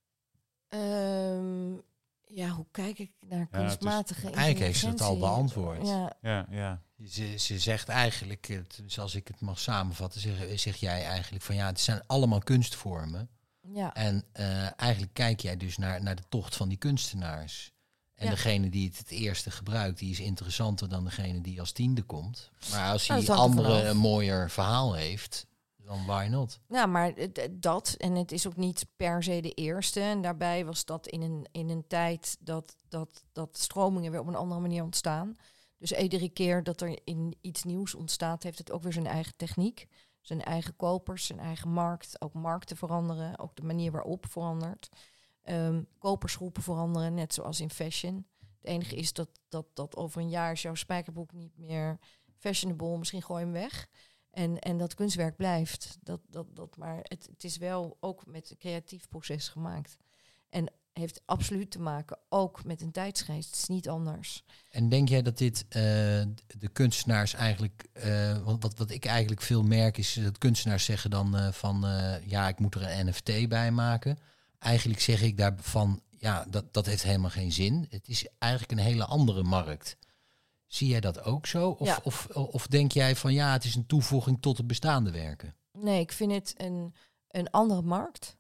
Ehm, 0.69 1.73
ja, 2.25 2.49
hoe 2.49 2.67
kijk 2.71 2.99
ik 2.99 3.11
naar 3.21 3.41
is- 3.41 3.49
kunstmatige 3.59 4.23
Eigenlijk 4.31 4.59
heeft 4.59 4.79
ze 4.79 4.89
het 4.89 5.01
al 5.01 5.19
beantwoord. 5.19 5.87
Ja, 5.87 6.17
Ja, 6.23 6.47
ja. 6.51 6.83
Ze, 7.07 7.37
ze 7.39 7.59
zegt 7.59 7.89
eigenlijk, 7.89 8.61
zoals 8.87 9.15
ik 9.15 9.29
het 9.29 9.41
mag 9.41 9.59
samenvatten, 9.59 10.21
zeg, 10.21 10.59
zeg 10.61 10.77
jij 10.77 11.05
eigenlijk 11.05 11.45
van 11.45 11.55
ja, 11.55 11.67
het 11.67 11.81
zijn 11.81 12.03
allemaal 12.07 12.39
kunstvormen. 12.41 13.29
Ja. 13.75 13.95
En 13.95 14.25
eh, 14.33 14.81
eigenlijk 14.81 15.15
kijk 15.15 15.41
jij 15.41 15.57
dus 15.57 15.77
naar, 15.77 16.03
naar 16.03 16.17
de 16.17 16.23
tocht 16.29 16.57
van 16.57 16.69
die 16.69 16.79
kunstenaars. 16.79 17.73
En 18.15 18.25
Ja. 18.25 18.35
degene 18.35 18.69
die 18.71 18.89
het 18.89 18.99
het 18.99 19.11
eerste 19.11 19.51
gebruikt, 19.51 19.99
die 19.99 20.11
is 20.11 20.21
interessanter 20.21 20.89
dan 20.89 21.05
degene 21.05 21.41
die 21.41 21.61
als 21.61 21.73
tiende 21.73 22.03
komt. 22.03 22.51
Maar 22.71 22.91
als 22.93 23.07
Nou, 23.07 23.21
die 23.21 23.31
hangt 23.31 23.59
er 23.59 23.65
andere 23.65 23.89
een 23.89 23.97
mooier 23.97 24.51
verhaal 24.51 24.95
heeft, 24.95 25.47
dan 25.77 26.07
why 26.07 26.27
not? 26.31 26.61
Ja, 26.69 26.87
maar 26.87 27.15
dat, 27.51 27.95
en 27.99 28.15
het 28.15 28.33
is 28.33 28.47
ook 28.47 28.57
niet 28.57 28.87
per 28.97 29.23
se 29.23 29.41
de 29.41 29.53
eerste. 29.53 30.01
En 30.01 30.23
daarbij 30.23 30.65
was 30.65 30.85
dat 30.85 31.07
in 31.07 31.23
een, 31.23 31.47
in 31.53 31.69
een 31.69 31.87
tijd 31.87 32.37
dat, 32.41 32.77
dat, 32.89 33.25
dat 33.33 33.59
stromingen 33.59 34.11
weer 34.11 34.21
op 34.21 34.27
een 34.27 34.35
andere 34.35 34.61
manier 34.61 34.83
ontstaan. 34.83 35.37
Dus 35.79 35.93
iedere 35.93 36.29
keer 36.29 36.63
dat 36.63 36.81
er 36.81 36.99
in 37.05 37.37
iets 37.41 37.63
nieuws 37.63 37.95
ontstaat, 37.95 38.43
heeft 38.43 38.59
het 38.59 38.73
ook 38.73 38.83
weer 38.83 38.93
zijn 38.93 39.07
eigen 39.07 39.37
techniek. 39.37 39.87
Zijn 40.23 40.43
eigen 40.43 40.77
kopers, 40.77 41.27
zijn 41.27 41.39
eigen 41.39 41.71
markt. 41.71 42.21
Ook 42.21 42.33
markten 42.33 42.77
veranderen, 42.77 43.39
ook 43.39 43.57
de 43.57 43.63
manier 43.63 43.93
waarop 43.93 44.27
verandert. 44.31 44.89
Ehm, 45.43 45.83
kopersgroepen 45.99 46.63
veranderen, 46.63 47.15
net 47.15 47.35
zoals 47.35 47.61
in 47.61 47.71
fashion. 47.71 48.27
Het 48.61 48.71
enige 48.71 48.97
is 48.97 49.13
dat, 49.13 49.29
dat, 49.49 49.67
dat 49.75 49.97
over 49.97 50.21
een 50.21 50.29
jaar 50.29 50.53
is 50.53 50.63
jouw 50.63 50.75
spijkerbroek 50.75 51.33
niet 51.33 51.59
meer 51.59 51.99
fashionable. 52.39 52.99
Misschien 52.99 53.23
gooi 53.23 53.39
je 53.41 53.45
hem 53.45 53.61
weg. 53.61 53.89
En, 54.31 54.59
en 54.59 54.77
dat 54.77 54.95
kunstwerk 54.95 55.37
blijft. 55.37 55.99
Dat, 56.01 56.21
dat, 56.29 56.57
dat, 56.57 56.77
maar 56.77 56.97
het, 57.03 57.27
het 57.27 57.45
is 57.45 57.57
wel 57.57 57.97
ook 58.01 58.27
met 58.27 58.51
een 58.51 58.57
creatief 58.57 59.09
proces 59.09 59.49
gemaakt. 59.49 59.97
En 60.49 60.73
heeft 60.93 61.23
absoluut 61.25 61.71
te 61.71 61.81
maken 61.81 62.19
ook 62.29 62.65
met 62.65 62.81
een 62.81 62.91
tijdsgeest. 62.91 63.47
Het 63.47 63.57
is 63.57 63.69
niet 63.69 63.89
anders. 63.89 64.45
En 64.71 64.89
denk 64.89 65.09
jij 65.09 65.23
dat 65.23 65.39
dit 65.39 65.65
uh, 65.69 65.73
de 66.47 66.69
kunstenaars 66.73 67.35
eigenlijk, 67.35 67.89
uh, 68.07 68.39
want 68.39 68.63
wat, 68.63 68.79
wat 68.79 68.91
ik 68.91 69.05
eigenlijk 69.05 69.43
veel 69.43 69.63
merk 69.63 69.99
is 69.99 70.19
dat 70.23 70.39
kunstenaars 70.39 70.85
zeggen 70.85 71.11
dan 71.11 71.37
uh, 71.37 71.53
van 71.53 71.85
ja, 72.27 72.49
ik 72.49 72.59
moet 72.59 72.75
er 72.75 72.83
een 72.99 73.07
NFT 73.07 73.49
bij 73.49 73.71
maken. 73.71 74.19
Eigenlijk 74.59 75.01
zeg 75.01 75.23
ik 75.23 75.37
daarvan, 75.37 76.03
ja, 76.19 76.45
dat, 76.51 76.75
dat 76.75 76.87
heeft 76.87 77.03
helemaal 77.03 77.31
geen 77.31 77.53
zin. 77.53 77.87
Het 77.91 78.09
is 78.09 78.27
eigenlijk 78.39 78.73
een 78.73 78.87
hele 78.87 79.05
andere 79.05 79.43
markt. 79.43 79.97
Zie 80.67 80.89
jij 80.89 81.01
dat 81.01 81.25
ook 81.25 81.47
zo? 81.47 81.69
Of, 81.69 81.87
Ja. 81.87 82.01
of, 82.03 82.27
of 82.27 82.67
denk 82.67 82.93
jij 82.93 83.17
van 83.17 83.33
ja, 83.33 83.53
het 83.53 83.65
is 83.65 83.75
een 83.75 83.87
toevoeging 83.87 84.41
tot 84.41 84.57
de 84.57 84.65
bestaande 84.65 85.11
werken? 85.11 85.55
Nee, 85.73 86.01
ik 86.01 86.13
vind 86.13 86.33
het 86.33 86.55
een, 86.57 86.95
een 87.29 87.51
andere 87.51 87.83
markt. 87.83 88.37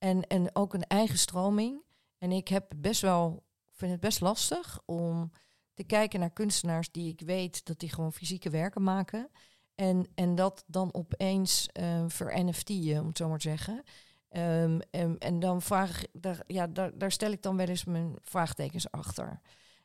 En, 0.00 0.26
en 0.26 0.50
ook 0.52 0.74
een 0.74 0.86
eigen 0.86 1.18
stroming. 1.18 1.82
En 2.18 2.32
ik 2.32 2.48
heb 2.48 2.72
best 2.76 3.00
wel, 3.00 3.42
vind 3.70 3.92
het 3.92 4.00
best 4.00 4.20
lastig 4.20 4.80
om 4.84 5.32
te 5.74 5.84
kijken 5.84 6.20
naar 6.20 6.32
kunstenaars 6.32 6.90
die 6.90 7.12
ik 7.12 7.20
weet 7.20 7.64
dat 7.64 7.78
die 7.78 7.88
gewoon 7.88 8.12
fysieke 8.12 8.50
werken 8.50 8.82
maken. 8.82 9.30
En, 9.74 10.06
en 10.14 10.34
dat 10.34 10.64
dan 10.66 10.94
opeens 10.94 11.68
eh 11.72 12.04
ver 12.08 12.44
NFT'en, 12.44 13.00
om 13.00 13.06
het 13.06 13.16
zo 13.16 13.28
maar 13.28 13.38
te 13.38 13.48
zeggen. 13.48 13.82
Ehm, 14.28 14.80
en, 14.90 15.18
en 15.18 15.38
dan 15.38 15.62
vraag 15.62 16.02
ik, 16.02 16.08
daar, 16.12 16.42
ja, 16.46 16.66
daar, 16.66 16.98
daar 16.98 17.12
stel 17.12 17.30
ik 17.30 17.42
dan 17.42 17.56
wel 17.56 17.66
eens 17.66 17.84
mijn 17.84 18.16
vraagtekens 18.22 18.90
achter. 18.90 19.40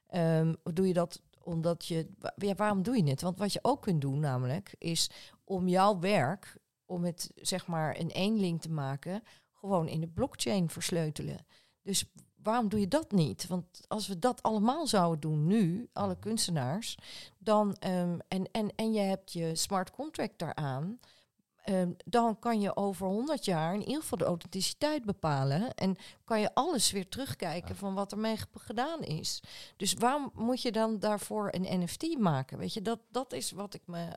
Ehm, 0.08 0.54
doe 0.64 0.88
je 0.88 0.94
dat 0.94 1.22
omdat 1.44 1.86
je, 1.86 2.10
ja, 2.36 2.56
waarom 2.56 2.84
doe 2.84 2.98
je 2.98 3.10
het? 3.10 3.22
Want 3.22 3.38
wat 3.38 3.54
je 3.54 3.60
ook 3.62 3.82
kunt 3.82 4.02
doen, 4.02 4.20
namelijk, 4.20 4.76
is 4.78 5.10
om 5.44 5.68
jouw 5.68 6.00
werk, 6.00 6.58
om 6.86 7.04
het 7.04 7.32
zeg 7.36 7.68
maar 7.68 8.00
een 8.00 8.10
eenling 8.10 8.62
te 8.62 8.70
maken, 8.70 9.22
gewoon 9.66 9.88
in 9.88 10.00
de 10.00 10.08
blockchain 10.08 10.70
versleutelen. 10.70 11.46
Dus 11.82 12.06
waarom 12.44 12.70
doe 12.70 12.80
je 12.80 12.88
dat 12.88 13.12
niet? 13.12 13.48
Want 13.48 13.66
als 13.88 14.08
we 14.08 14.20
dat 14.20 14.44
allemaal 14.44 14.88
zouden 14.88 15.20
doen 15.20 15.48
nu, 15.48 15.90
alle 15.94 16.20
kunstenaars, 16.20 16.98
dan 17.38 17.76
ehm, 17.80 18.18
en, 18.28 18.52
en, 18.52 18.76
en 18.76 18.94
je 18.94 19.00
hebt 19.00 19.34
je 19.34 19.56
smart 19.56 19.92
contract 19.92 20.40
daaraan. 20.40 21.00
ehm, 21.64 21.92
dan 22.06 22.40
kan 22.40 22.62
je 22.62 22.76
over 22.76 23.08
100 23.08 23.46
jaar 23.46 23.74
in 23.74 23.84
ieder 23.86 24.02
geval 24.02 24.18
de 24.18 24.26
authenticiteit 24.26 25.06
bepalen. 25.06 25.74
En 25.76 25.96
kan 26.24 26.40
je 26.40 26.54
alles 26.54 26.92
weer 26.92 27.10
terugkijken 27.10 27.76
van 27.76 27.94
wat 27.94 28.12
ermee 28.12 28.38
ge- 28.38 28.48
gedaan 28.54 29.02
is. 29.02 29.42
Dus 29.78 29.94
waarom 29.94 30.32
moet 30.34 30.62
je 30.62 30.72
dan 30.72 31.00
daarvoor 31.00 31.48
een 31.52 31.82
NFT 31.84 32.18
maken? 32.18 32.58
Weet 32.58 32.74
je, 32.74 32.82
dat, 32.82 33.00
dat 33.12 33.34
is 33.34 33.52
wat 33.52 33.74
ik 33.74 33.82
me. 33.86 34.08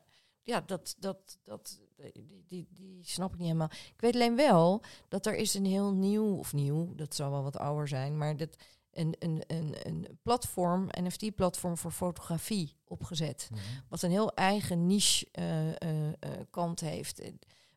Ja, 0.48 0.60
dat, 0.60 0.96
dat, 0.98 1.38
dat, 1.44 1.80
die, 2.12 2.44
die, 2.46 2.68
die 2.70 3.04
snap 3.04 3.32
ik 3.32 3.38
niet 3.38 3.46
helemaal. 3.46 3.70
Ik 3.70 4.00
weet 4.00 4.14
alleen 4.14 4.36
wel 4.36 4.82
dat 5.08 5.26
er 5.26 5.34
is 5.34 5.54
een 5.54 5.64
heel 5.64 5.92
nieuw, 5.92 6.36
of 6.36 6.52
nieuw, 6.52 6.94
dat 6.94 7.14
zal 7.14 7.30
wel 7.30 7.42
wat 7.42 7.58
ouder 7.58 7.88
zijn, 7.88 8.18
maar 8.18 8.36
dat 8.36 8.56
een, 8.92 9.14
een, 9.18 9.42
een, 9.46 9.74
een 9.82 10.18
platform, 10.22 10.88
NFT-platform 11.00 11.76
voor 11.76 11.90
fotografie 11.90 12.76
opgezet. 12.84 13.50
Wat 13.88 14.02
een 14.02 14.10
heel 14.10 14.34
eigen 14.34 14.86
niche 14.86 15.26
eh, 15.32 15.68
eh, 15.68 16.06
eh, 16.08 16.14
kant 16.50 16.80
heeft. 16.80 17.22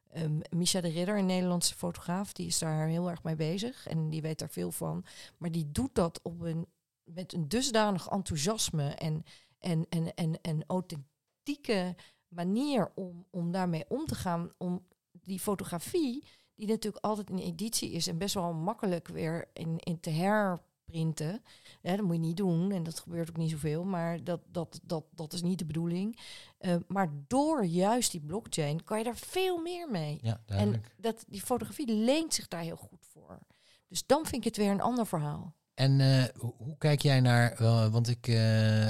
Ehm, 0.07 0.39
Misha 0.49 0.81
de 0.81 0.89
Ridder, 0.89 1.17
een 1.17 1.25
Nederlandse 1.25 1.75
fotograaf, 1.75 2.33
die 2.33 2.47
is 2.47 2.59
daar 2.59 2.87
heel 2.87 3.09
erg 3.09 3.23
mee 3.23 3.35
bezig 3.35 3.87
en 3.87 4.09
die 4.09 4.21
weet 4.21 4.39
daar 4.39 4.49
veel 4.49 4.71
van. 4.71 5.05
Maar 5.37 5.51
die 5.51 5.71
doet 5.71 5.95
dat 5.95 6.19
op 6.23 6.41
een, 6.41 6.67
met 7.03 7.33
een 7.33 7.47
dusdanig 7.47 8.07
enthousiasme 8.07 8.89
en, 8.89 9.23
en, 9.59 9.85
en, 9.89 10.13
en, 10.13 10.41
en 10.41 10.63
authentieke 10.67 11.95
manier 12.31 12.91
om, 12.95 13.25
om 13.29 13.51
daarmee 13.51 13.85
om 13.87 14.05
te 14.05 14.15
gaan. 14.15 14.51
Om 14.57 14.85
die 15.11 15.39
fotografie, 15.39 16.23
die 16.55 16.67
natuurlijk 16.67 17.05
altijd 17.05 17.29
in 17.29 17.37
editie 17.37 17.91
is 17.91 18.07
en 18.07 18.17
best 18.17 18.33
wel 18.33 18.53
makkelijk 18.53 19.07
weer 19.07 19.49
in, 19.53 19.77
in 19.77 19.99
te 19.99 20.09
herprinten. 20.09 21.43
Ja, 21.81 21.95
dat 21.95 22.05
moet 22.05 22.15
je 22.15 22.21
niet 22.21 22.37
doen 22.37 22.71
en 22.71 22.83
dat 22.83 22.99
gebeurt 22.99 23.29
ook 23.29 23.37
niet 23.37 23.51
zoveel, 23.51 23.83
maar 23.83 24.23
dat, 24.23 24.41
dat, 24.47 24.79
dat, 24.83 25.05
dat 25.11 25.33
is 25.33 25.41
niet 25.41 25.59
de 25.59 25.65
bedoeling. 25.65 26.19
Eh, 26.57 26.75
maar 26.87 27.13
door 27.27 27.65
juist 27.65 28.11
die 28.11 28.21
blockchain 28.21 28.83
kan 28.83 28.97
je 28.97 29.03
daar 29.03 29.17
veel 29.17 29.57
meer 29.57 29.89
mee. 29.89 30.19
Ja, 30.21 30.41
En 30.45 30.83
dat, 30.97 31.25
die 31.27 31.41
fotografie 31.41 31.93
leent 31.93 32.33
zich 32.33 32.47
daar 32.47 32.61
heel 32.61 32.75
goed 32.75 33.05
voor. 33.13 33.39
Dus 33.87 34.05
dan 34.05 34.25
vind 34.25 34.35
ik 34.35 34.43
het 34.43 34.57
weer 34.57 34.71
een 34.71 34.81
ander 34.81 35.07
verhaal. 35.07 35.55
En 35.73 36.01
eh, 36.01 36.23
hoe, 36.37 36.77
kijk 36.77 37.01
jij 37.01 37.19
naar, 37.19 37.51
eh, 37.51 37.87
want 37.87 38.07
ik, 38.07 38.27
eh, 38.27 38.89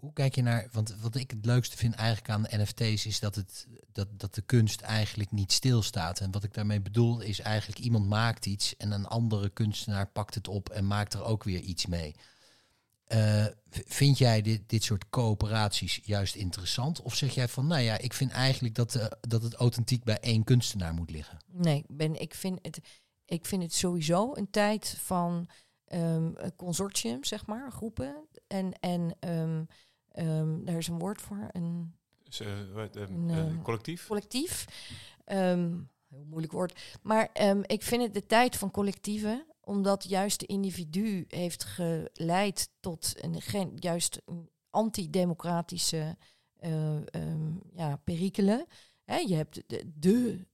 hoe, 0.00 0.12
kijk 0.12 0.34
je 0.34 0.42
naar, 0.42 0.68
want 0.72 0.94
wat 1.00 1.14
ik 1.14 1.30
het 1.30 1.46
leukste 1.46 1.76
vind 1.76 1.94
eigenlijk 1.94 2.30
aan 2.30 2.60
NFT's 2.60 3.06
is 3.06 3.20
dat, 3.20 3.34
het, 3.34 3.66
dat, 3.92 4.08
dat 4.12 4.34
de 4.34 4.42
kunst 4.42 4.80
eigenlijk 4.80 5.30
niet 5.30 5.52
stilstaat. 5.52 6.20
En 6.20 6.30
wat 6.30 6.44
ik 6.44 6.54
daarmee 6.54 6.80
bedoel 6.80 7.20
is 7.20 7.40
eigenlijk 7.40 7.78
iemand 7.78 8.08
maakt 8.08 8.46
iets 8.46 8.76
en 8.76 8.90
een 8.90 9.06
andere 9.06 9.48
kunstenaar 9.48 10.06
pakt 10.06 10.34
het 10.34 10.48
op 10.48 10.68
en 10.68 10.86
maakt 10.86 11.14
er 11.14 11.24
ook 11.24 11.44
weer 11.44 11.60
iets 11.60 11.86
mee. 11.86 12.14
Eh, 13.10 13.46
vind 13.70 14.18
jij 14.18 14.42
dit, 14.42 14.68
dit 14.68 14.84
soort 14.84 15.08
coöperaties 15.08 16.00
juist 16.04 16.34
interessant? 16.34 17.02
Of 17.02 17.14
zeg 17.14 17.34
jij 17.34 17.48
van, 17.48 17.66
nou 17.66 17.80
ja, 17.80 17.98
ik 17.98 18.12
vind 18.12 18.30
eigenlijk 18.30 18.74
dat, 18.74 19.16
dat 19.20 19.42
het 19.42 19.54
authentiek 19.54 20.04
bij 20.04 20.18
één 20.20 20.44
kunstenaar 20.44 20.94
moet 20.94 21.10
liggen? 21.10 21.38
Nee, 21.46 21.84
ben, 21.88 22.20
ik, 22.20 22.34
vind 22.34 22.58
het, 22.62 22.80
ik 23.24 23.46
vind 23.46 23.62
het 23.62 23.74
sowieso 23.74 24.34
een 24.34 24.50
tijd 24.50 24.96
van 25.02 25.48
een 25.90 26.56
consortium, 26.56 27.24
zeg 27.24 27.46
maar, 27.46 27.72
groepen. 27.72 28.28
En, 28.46 28.72
en 28.80 29.16
ehm, 29.20 29.64
ehm, 30.10 30.64
daar 30.64 30.76
is 30.76 30.88
een 30.88 30.98
woord 30.98 31.20
voor, 31.20 31.48
een 31.52 31.94
Dus, 32.22 32.40
eh, 32.40 32.72
wat, 32.72 32.96
eh, 32.96 33.02
Een, 33.08 33.30
eh, 33.30 33.62
collectief? 33.62 34.06
collectief. 34.06 34.64
Heel 35.24 36.24
moeilijk 36.26 36.52
woord. 36.52 36.98
Maar 37.02 37.30
ik 37.62 37.82
vind 37.82 38.02
het 38.02 38.14
de 38.14 38.26
tijd 38.26 38.56
van 38.56 38.70
collectieven, 38.70 39.46
omdat 39.60 40.08
juist 40.08 40.40
de 40.40 40.46
individu 40.46 41.24
heeft 41.28 41.64
geleid 41.64 42.70
tot 42.80 43.12
een, 43.24 43.40
geen, 43.40 43.72
juist 43.74 44.20
antidemocratische 44.70 46.16
ehm, 46.58 47.52
ja, 47.72 47.96
perikelen. 47.96 48.66
Je 49.04 49.34
hebt 49.34 49.62
de, 49.66 49.92
de, 49.94 50.46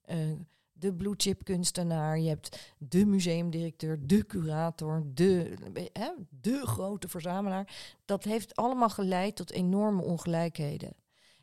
de 0.79 0.95
blue 0.95 1.15
chip 1.17 1.45
kunstenaar, 1.45 2.19
je 2.19 2.29
hebt 2.29 2.75
de 2.79 3.07
museumdirecteur, 3.07 4.07
de 4.07 4.27
curator, 4.27 5.03
de, 5.15 5.55
hè, 5.93 6.11
de 6.41 6.67
grote 6.67 7.09
verzamelaar. 7.09 7.97
Dat 8.05 8.25
heeft 8.25 8.57
allemaal 8.57 8.91
geleid 8.91 9.37
tot 9.37 9.51
enorme 9.51 10.03
ongelijkheden. 10.03 10.95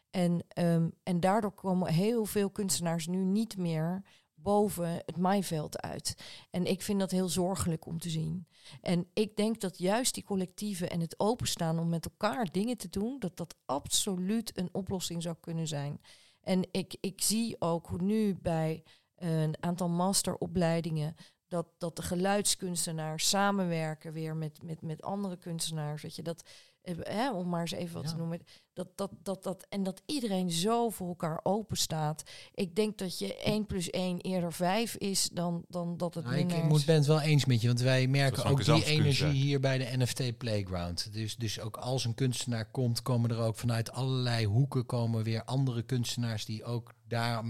En, 0.09 0.43
ehm, 0.47 0.89
en 1.03 1.19
daardoor 1.19 1.51
komen 1.51 1.93
heel 1.93 2.25
veel 2.25 2.49
kunstenaars 2.49 3.07
nu 3.07 3.23
niet 3.23 3.57
meer 3.57 4.03
boven 4.33 4.89
het 5.05 5.17
maaiveld 5.17 5.81
uit. 5.81 6.15
En 6.49 6.65
ik 6.65 6.81
vind 6.81 6.99
dat 6.99 7.11
heel 7.11 7.29
zorgelijk 7.29 7.85
om 7.85 7.99
te 7.99 8.09
zien. 8.09 8.47
En 8.81 9.07
ik 9.13 9.35
denk 9.35 9.61
dat 9.61 9.77
juist 9.77 10.13
die 10.13 10.23
collectieven 10.23 10.89
en 10.89 10.99
het 10.99 11.19
openstaan 11.19 11.79
om 11.79 11.89
met 11.89 12.05
elkaar 12.05 12.51
dingen 12.51 12.77
te 12.77 12.89
doen, 12.89 13.19
dat 13.19 13.37
dat 13.37 13.55
absoluut 13.65 14.57
een 14.57 14.69
oplossing 14.71 15.23
zou 15.23 15.35
kunnen 15.39 15.67
zijn. 15.67 16.01
En 16.41 16.67
ik, 16.71 16.95
ik 16.99 17.21
zie 17.21 17.55
ook 17.59 17.87
hoe 17.87 18.01
nu 18.01 18.35
bij 18.41 18.83
een 19.23 19.55
aantal 19.59 19.89
masteropleidingen 19.89 21.15
dat, 21.47 21.67
dat 21.77 21.95
de 21.95 22.01
geluidskunstenaars 22.01 23.29
samenwerken 23.29 24.13
weer 24.13 24.35
met, 24.35 24.63
met, 24.63 24.81
met 24.81 25.01
andere 25.01 25.37
kunstenaars. 25.37 26.01
Weet 26.01 26.15
je, 26.15 26.21
dat, 26.21 26.43
hè, 26.83 27.31
om 27.31 27.49
maar 27.49 27.61
eens 27.61 27.71
even 27.71 27.93
wat 27.93 28.03
Ja. 28.03 28.09
te 28.09 28.15
noemen. 28.15 28.39
Dat, 28.73 28.87
dat, 28.95 29.11
dat, 29.23 29.43
dat, 29.43 29.65
en 29.69 29.83
dat 29.83 30.01
iedereen 30.05 30.51
zo 30.51 30.89
voor 30.89 31.07
elkaar 31.07 31.39
open 31.43 31.77
staat. 31.77 32.23
Ik 32.53 32.75
denk 32.75 32.97
dat 32.97 33.19
je 33.19 33.37
1 33.37 33.65
plus 33.65 33.89
1 33.89 34.21
eerder 34.21 34.53
5 34.53 34.95
is 34.95 35.29
dan, 35.29 35.65
dan 35.67 35.97
dat 35.97 36.13
het 36.15 36.23
Nou, 36.23 36.37
ik, 36.37 36.45
minder 36.45 36.63
ik 36.63 36.69
moet 36.69 36.85
ben 36.85 36.95
het 36.95 37.05
wel 37.05 37.21
eens 37.21 37.45
met 37.45 37.61
je, 37.61 37.67
want 37.67 37.81
wij 37.81 38.07
merken 38.07 38.41
Zoals 38.41 38.69
ook 38.69 38.75
die 38.75 38.85
energie 38.85 39.31
hier 39.31 39.59
bij 39.59 39.77
de 39.77 39.97
NFT 39.97 40.37
Playground. 40.37 41.13
Dus, 41.13 41.35
dus 41.35 41.59
ook 41.59 41.77
als 41.77 42.05
een 42.05 42.15
kunstenaar 42.15 42.71
komt, 42.71 43.01
komen 43.01 43.29
er 43.29 43.39
ook 43.39 43.55
vanuit 43.55 43.91
allerlei 43.91 44.45
hoeken 44.45 44.85
komen 44.85 45.23
weer 45.23 45.43
andere 45.43 45.83
kunstenaars 45.83 46.45
die 46.45 46.63
ook 46.63 46.93
daar 47.07 47.43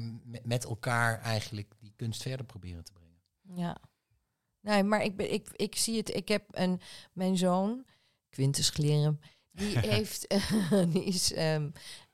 met 0.44 0.66
elkaar 0.66 1.20
eigenlijk 1.20 1.74
die 1.80 1.94
kunst 1.96 2.22
verder 2.22 2.46
proberen 2.46 2.84
te 2.84 2.92
brengen. 2.94 3.22
Ja. 3.62 3.78
Nee, 4.62 4.84
maar 4.84 5.04
ik, 5.04 5.16
ben, 5.16 5.34
ik, 5.34 5.50
ik 5.56 5.76
zie 5.76 5.98
het. 5.98 6.16
Ik 6.16 6.28
heb 6.28 6.44
een, 6.52 6.80
mijn 7.14 7.38
zoon, 7.38 7.86
Quintus 8.34 8.70
Glerum, 8.70 9.20
die 9.52 9.80
heeft, 9.90 10.28
die 10.94 11.04
is, 11.04 11.34
ehm, 11.34 11.70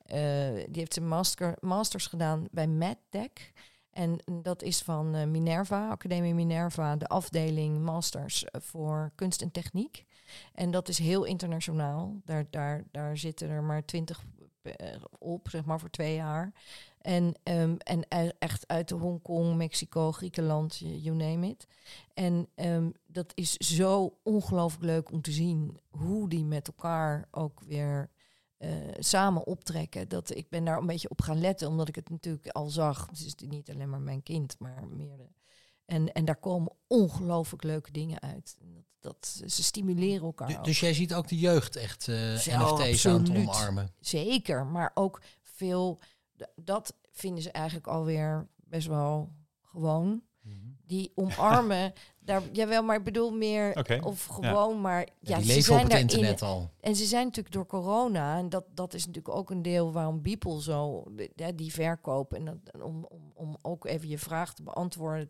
eh, 0.05 0.53
die 0.53 0.79
heeft 0.79 0.93
zijn 0.93 1.07
master, 1.07 1.57
masters 1.59 2.07
gedaan 2.07 2.47
bij 2.51 2.67
MedTech. 2.67 3.51
En 3.91 4.19
dat 4.41 4.61
is 4.61 4.81
van 4.81 5.15
eh, 5.15 5.27
Minerva, 5.27 5.89
Academie 5.89 6.33
Minerva, 6.33 6.95
de 6.95 7.07
afdeling 7.07 7.79
masters 7.81 8.45
eh, 8.45 8.61
voor 8.61 9.11
kunst 9.15 9.41
en 9.41 9.51
techniek. 9.51 10.05
En 10.53 10.71
dat 10.71 10.87
is 10.87 10.97
heel 10.97 11.23
internationaal. 11.23 12.21
Daar, 12.25 12.45
daar, 12.49 12.83
daar 12.91 13.17
zitten 13.17 13.49
er 13.49 13.63
maar 13.63 13.85
twintig 13.85 14.23
op, 15.19 15.49
zeg 15.49 15.65
maar, 15.65 15.79
voor 15.79 15.89
twee 15.89 16.15
jaar. 16.15 16.53
En, 16.99 17.33
ehm, 17.43 17.75
en 17.77 18.05
e- 18.09 18.31
echt 18.39 18.67
uit 18.67 18.89
Hongkong, 18.89 19.55
Mexico, 19.55 20.11
Griekenland, 20.11 20.77
you 20.77 21.15
name 21.15 21.47
it. 21.47 21.67
En 22.13 22.47
ehm, 22.55 22.89
dat 23.07 23.31
is 23.35 23.53
zo 23.57 24.17
ongelooflijk 24.23 24.83
leuk 24.83 25.11
om 25.11 25.21
te 25.21 25.31
zien 25.31 25.79
hoe 25.89 26.29
die 26.29 26.45
met 26.45 26.67
elkaar 26.67 27.27
ook 27.31 27.61
weer 27.61 28.09
eh, 28.57 28.69
samen 28.99 29.47
optrekken. 29.47 30.07
Dat 30.09 30.35
ik 30.35 30.49
ben 30.49 30.65
daar 30.65 30.77
een 30.77 30.85
beetje 30.85 31.09
op 31.09 31.21
gaan 31.21 31.39
letten, 31.39 31.67
omdat 31.67 31.87
ik 31.87 31.95
het 31.95 32.09
natuurlijk 32.09 32.47
al 32.47 32.69
zag. 32.69 33.07
Het 33.09 33.19
is 33.25 33.35
niet 33.47 33.69
alleen 33.69 33.89
maar 33.89 34.01
mijn 34.01 34.23
kind, 34.23 34.55
maar 34.59 34.87
meerdere. 34.87 35.29
En, 35.85 36.13
en 36.13 36.25
daar 36.25 36.39
komen 36.39 36.71
ongelooflijk 36.87 37.63
leuke 37.63 37.91
dingen 37.91 38.21
uit. 38.21 38.57
Dat, 38.59 38.83
dat, 38.99 39.51
ze 39.51 39.63
stimuleren 39.63 40.25
elkaar. 40.25 40.47
Du- 40.47 40.57
ook. 40.57 40.63
dus 40.63 40.79
jij 40.79 40.93
ziet 40.93 41.13
ook 41.13 41.27
de 41.27 41.37
jeugd 41.39 41.75
echt 41.75 42.07
eh 42.07 42.15
Zo, 42.15 42.33
NFT's 42.33 42.49
aan 42.49 42.67
het 42.67 42.79
absoluut. 42.89 43.47
omarmen. 43.47 43.93
Zeker, 43.99 44.65
maar 44.65 44.91
ook 44.93 45.21
veel, 45.43 45.99
dat 46.55 46.93
vinden 47.11 47.43
ze 47.43 47.51
eigenlijk 47.51 47.87
alweer 47.87 48.47
best 48.55 48.87
wel 48.87 49.29
gewoon. 49.61 50.21
Die 50.85 51.11
omarmen, 51.15 51.93
daar, 52.19 52.41
jawel, 52.51 52.83
maar 52.83 52.95
ik 52.95 53.03
bedoel 53.03 53.31
meer, 53.31 53.77
of 54.01 54.25
gewoon, 54.25 54.81
maar 54.81 54.99
Ja, 54.99 55.05
ja, 55.19 55.35
die 55.37 55.45
ze 55.45 55.51
zijn 55.61 55.85
op 55.85 55.91
het 55.91 56.01
internet 56.01 56.41
al. 56.41 56.69
En 56.79 56.95
ze 56.95 57.05
zijn 57.05 57.25
natuurlijk 57.25 57.55
door 57.55 57.65
corona, 57.65 58.37
en 58.37 58.49
dat, 58.49 58.65
dat 58.73 58.93
is 58.93 59.05
natuurlijk 59.05 59.35
ook 59.35 59.49
een 59.49 59.61
deel 59.61 59.91
waarom 59.91 60.21
Beeple 60.21 60.61
zo, 60.61 61.03
de- 61.11 61.55
die 61.55 61.73
verkoop, 61.73 62.33
en 62.33 62.45
dat, 62.45 62.81
om, 62.83 63.05
om, 63.09 63.31
om 63.33 63.57
ook 63.61 63.85
even 63.85 64.07
je 64.07 64.17
vraag 64.17 64.53
te 64.53 64.63
beantwoorden, 64.63 65.29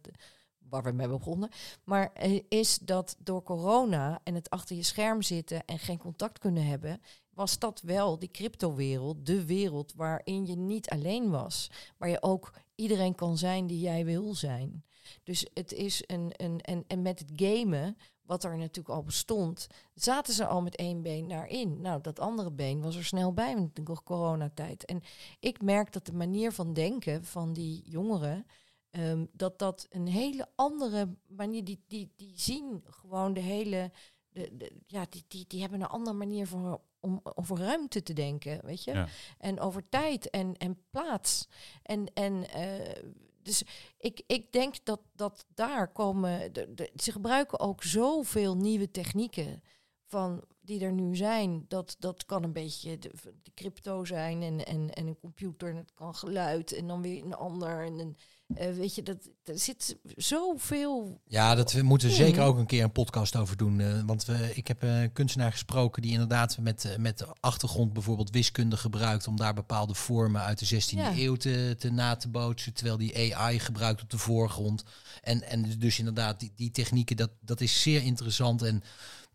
waar 0.69 0.83
we 0.83 0.91
mee 0.91 1.07
begonnen, 1.07 1.49
maar 1.83 2.13
eh, 2.13 2.41
is 2.49 2.77
dat 2.77 3.15
door 3.19 3.43
corona 3.43 4.19
en 4.23 4.35
het 4.35 4.49
achter 4.49 4.75
je 4.75 4.83
scherm 4.83 5.21
zitten 5.21 5.65
en 5.65 5.79
geen 5.79 5.97
contact 5.97 6.39
kunnen 6.39 6.65
hebben, 6.65 7.01
was 7.33 7.59
dat 7.59 7.81
wel 7.81 8.19
die 8.19 8.31
cryptowereld, 8.31 9.25
de 9.25 9.45
wereld 9.45 9.93
waarin 9.95 10.45
je 10.45 10.55
niet 10.55 10.89
alleen 10.89 11.29
was, 11.29 11.71
waar 11.97 12.09
je 12.09 12.21
ook 12.21 12.53
iedereen 12.75 13.15
kan 13.15 13.37
zijn 13.37 13.67
die 13.67 13.79
jij 13.79 14.05
wil 14.05 14.35
zijn. 14.35 14.83
Dus 15.23 15.47
het 15.53 15.73
is 15.73 16.03
een, 16.05 16.31
een 16.35 16.61
en, 16.61 16.83
en 16.87 17.01
met 17.01 17.19
het 17.19 17.31
gamen, 17.35 17.97
wat 18.21 18.43
er 18.43 18.57
natuurlijk 18.57 18.95
al 18.95 19.03
bestond, 19.03 19.67
zaten 19.93 20.33
ze 20.33 20.45
al 20.45 20.61
met 20.61 20.75
één 20.75 21.01
been 21.01 21.27
daarin. 21.27 21.81
Nou, 21.81 22.01
dat 22.01 22.19
andere 22.19 22.51
been 22.51 22.81
was 22.81 22.95
er 22.95 23.05
snel 23.05 23.33
bij 23.33 23.51
in 23.51 23.71
de 23.73 24.03
coronatijd. 24.03 24.85
En 24.85 25.01
ik 25.39 25.61
merk 25.61 25.93
dat 25.93 26.05
de 26.05 26.13
manier 26.13 26.51
van 26.51 26.73
denken 26.73 27.25
van 27.25 27.53
die 27.53 27.81
jongeren, 27.85 28.45
ehm, 28.89 29.25
dat 29.31 29.59
dat 29.59 29.87
een 29.89 30.07
hele 30.07 30.47
andere 30.55 31.09
manier, 31.27 31.63
die, 31.63 31.83
die, 31.87 32.11
die 32.15 32.33
zien 32.35 32.83
gewoon 32.89 33.33
de 33.33 33.39
hele, 33.39 33.91
de, 34.29 34.57
de, 34.57 34.71
ja, 34.85 35.05
die, 35.09 35.23
die, 35.27 35.45
die 35.47 35.61
hebben 35.61 35.81
een 35.81 35.87
andere 35.87 36.15
manier 36.15 36.47
van, 36.47 36.81
om 36.99 37.19
over 37.23 37.57
ruimte 37.57 38.03
te 38.03 38.13
denken, 38.13 38.65
weet 38.65 38.83
je? 38.83 38.91
Ja. 38.91 39.07
En 39.37 39.59
over 39.59 39.89
tijd 39.89 40.29
en, 40.29 40.57
en 40.57 40.77
plaats. 40.89 41.47
En, 41.83 42.13
en 42.13 42.49
eh, 42.49 43.03
dus 43.41 43.63
ik, 43.97 44.21
ik 44.27 44.51
denk 44.51 44.75
dat, 44.85 45.01
dat 45.15 45.45
daar 45.53 45.91
komen. 45.91 46.53
De- 46.53 46.91
ze 46.95 47.11
gebruiken 47.11 47.59
ook 47.59 47.83
zoveel 47.83 48.55
nieuwe 48.57 48.91
technieken 48.91 49.61
van 50.05 50.43
die 50.69 50.81
er 50.85 50.93
nu 50.93 51.15
zijn. 51.15 51.65
Dat, 51.67 51.95
dat 51.99 52.25
kan 52.25 52.43
een 52.43 52.53
beetje 52.53 52.99
de, 52.99 53.11
de 53.43 53.51
crypto 53.55 54.05
zijn 54.05 54.41
en, 54.41 54.65
en, 54.65 54.89
en 54.93 55.07
een 55.07 55.19
computer. 55.19 55.69
En 55.69 55.75
het 55.75 55.91
kan 55.93 56.15
geluid 56.15 56.73
en 56.73 56.87
dan 56.87 57.01
weer 57.01 57.23
een 57.25 57.33
ander. 57.35 57.85
En 57.85 57.99
een, 57.99 58.17
eh, 58.55 58.73
weet 58.73 58.95
je, 58.95 59.03
dat, 59.03 59.29
er 59.43 59.59
zit 59.59 59.97
zoveel. 60.15 61.21
Ja, 61.25 61.55
dat 61.55 61.71
we 61.71 61.81
moeten 61.81 62.11
zeker 62.11 62.43
ook 62.43 62.57
een 62.57 62.65
keer 62.65 62.83
een 62.83 62.91
podcast 62.91 63.35
over 63.35 63.57
doen. 63.57 63.79
eh, 63.79 64.01
want 64.05 64.25
we, 64.25 64.51
ik 64.53 64.67
heb 64.67 64.83
eh, 64.83 65.01
een 65.01 65.11
kunstenaar 65.11 65.51
gesproken 65.51 66.01
die 66.01 66.11
inderdaad 66.11 66.57
met, 66.57 66.95
met 66.97 67.17
de 67.17 67.27
achtergrond 67.39 67.93
bijvoorbeeld 67.93 68.29
wiskunde 68.29 68.77
gebruikt 68.77 69.27
om 69.27 69.35
daar 69.35 69.53
bepaalde 69.53 69.93
vormen 69.93 70.41
uit 70.41 70.59
de 70.59 70.81
16e 70.81 70.97
Ja. 70.97 71.13
eeuw 71.17 71.35
te, 71.35 71.75
te 71.79 71.91
na 71.91 72.15
te 72.15 72.29
bootsen. 72.29 72.73
Terwijl 72.73 72.97
die 72.97 73.35
AI 73.35 73.59
gebruikt 73.59 74.01
op 74.01 74.09
de 74.09 74.17
voorgrond. 74.17 74.83
En, 75.21 75.43
en 75.43 75.79
dus 75.79 75.99
inderdaad, 75.99 76.39
die, 76.39 76.51
die 76.55 76.71
technieken, 76.71 77.17
dat, 77.17 77.31
dat 77.41 77.61
is 77.61 77.81
zeer 77.81 78.01
interessant. 78.03 78.61
En, 78.61 78.83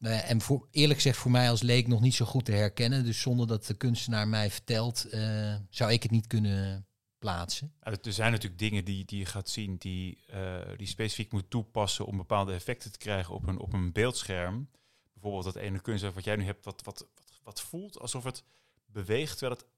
eh, 0.07 0.31
en 0.31 0.41
voor, 0.41 0.69
eerlijk 0.71 1.01
gezegd 1.01 1.19
voor 1.19 1.31
mij 1.31 1.51
als 1.51 1.63
leek 1.63 1.87
nog 1.87 2.01
niet 2.01 2.15
zo 2.15 2.25
goed 2.25 2.45
te 2.45 2.53
herkennen. 2.53 3.05
Dus 3.05 3.21
zonder 3.21 3.47
dat 3.47 3.67
de 3.67 3.75
kunstenaar 3.75 4.29
mij 4.29 4.51
vertelt, 4.51 5.05
eh, 5.05 5.57
zou 5.71 5.93
ik 5.93 6.03
het 6.03 6.13
niet 6.13 6.27
kunnen 6.27 6.87
plaatsen. 7.19 7.73
Ja, 7.83 7.97
Er 8.03 8.13
zijn 8.13 8.33
natuurlijk 8.33 8.61
dingen 8.61 8.85
die, 8.85 9.05
die 9.05 9.19
je 9.19 9.27
gaat 9.27 9.49
zien 9.49 9.77
die, 9.77 10.19
eh, 10.27 10.61
die 10.77 10.87
specifiek 10.87 11.33
moet 11.33 11.51
toepassen 11.51 12.07
om 12.07 12.17
bepaalde 12.17 12.53
effecten 12.53 12.93
te 12.93 12.99
krijgen 12.99 13.35
op 13.35 13.47
een, 13.47 13.59
op 13.59 13.73
een 13.73 13.93
beeldscherm. 13.93 14.69
Bijvoorbeeld 15.13 15.55
dat 15.55 15.63
ene 15.63 15.81
kunstwerk 15.81 16.15
wat 16.15 16.25
jij 16.25 16.37
nu 16.37 16.45
hebt, 16.45 16.65
wat, 16.65 16.83
wat, 16.85 17.07
wat, 17.15 17.41
wat 17.43 17.61
voelt 17.61 17.99
alsof 17.99 18.25
het 18.25 18.45
beweegt, 18.87 19.39
terwijl 19.39 19.61
het 19.61 19.69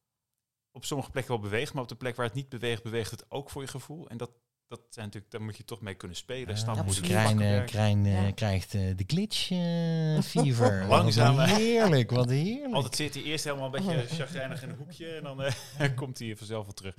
op 0.71 0.85
sommige 0.85 1.11
plekken 1.11 1.33
wel 1.33 1.43
beweegt, 1.43 1.73
maar 1.73 1.83
op 1.83 1.89
de 1.89 1.97
plek 1.97 2.17
waar 2.17 2.27
het 2.27 2.35
niet 2.35 2.49
beweegt, 2.49 2.83
beweegt 2.83 3.11
het 3.11 3.31
ook 3.31 3.51
voor 3.51 3.63
je 3.63 3.69
gevoel. 3.69 4.09
En 4.09 4.17
dat, 4.17 4.31
dat 4.69 4.81
zijn 4.91 5.05
natuurlijk, 5.05 5.33
daar 5.33 5.43
moet 5.43 5.57
je 5.57 5.65
toch 5.65 5.81
mee 5.81 5.95
kunnen 5.95 6.17
spelen. 6.17 6.55
Absoluut. 6.67 6.93
die 6.95 7.03
Krijn, 7.03 7.41
eh. 7.41 7.65
Krijn 7.65 8.07
eh, 8.07 8.25
Ja. 8.27 8.31
krijgt 8.33 8.75
eh, 8.75 8.97
de 8.97 9.05
glitch 9.07 9.47
fever. 10.33 10.85
Langzaam, 10.89 11.37
Wat 11.37 11.47
heerlijk, 11.49 12.11
wat 12.11 12.29
heerlijk. 12.31 12.75
Altijd 12.75 12.97
zit 12.97 13.15
hij 13.15 13.23
eerst 13.23 13.45
helemaal 13.45 13.65
een 13.75 13.85
beetje 13.85 14.07
chagrijnig 14.07 14.63
in 14.63 14.69
een 14.69 14.77
hoekje 14.77 15.17
en 15.17 15.23
dan 15.23 15.43
eh, 15.43 15.53
komt 15.97 16.19
hij 16.19 16.37
vanzelf 16.37 16.65
wel 16.65 16.75
terug. 16.75 16.95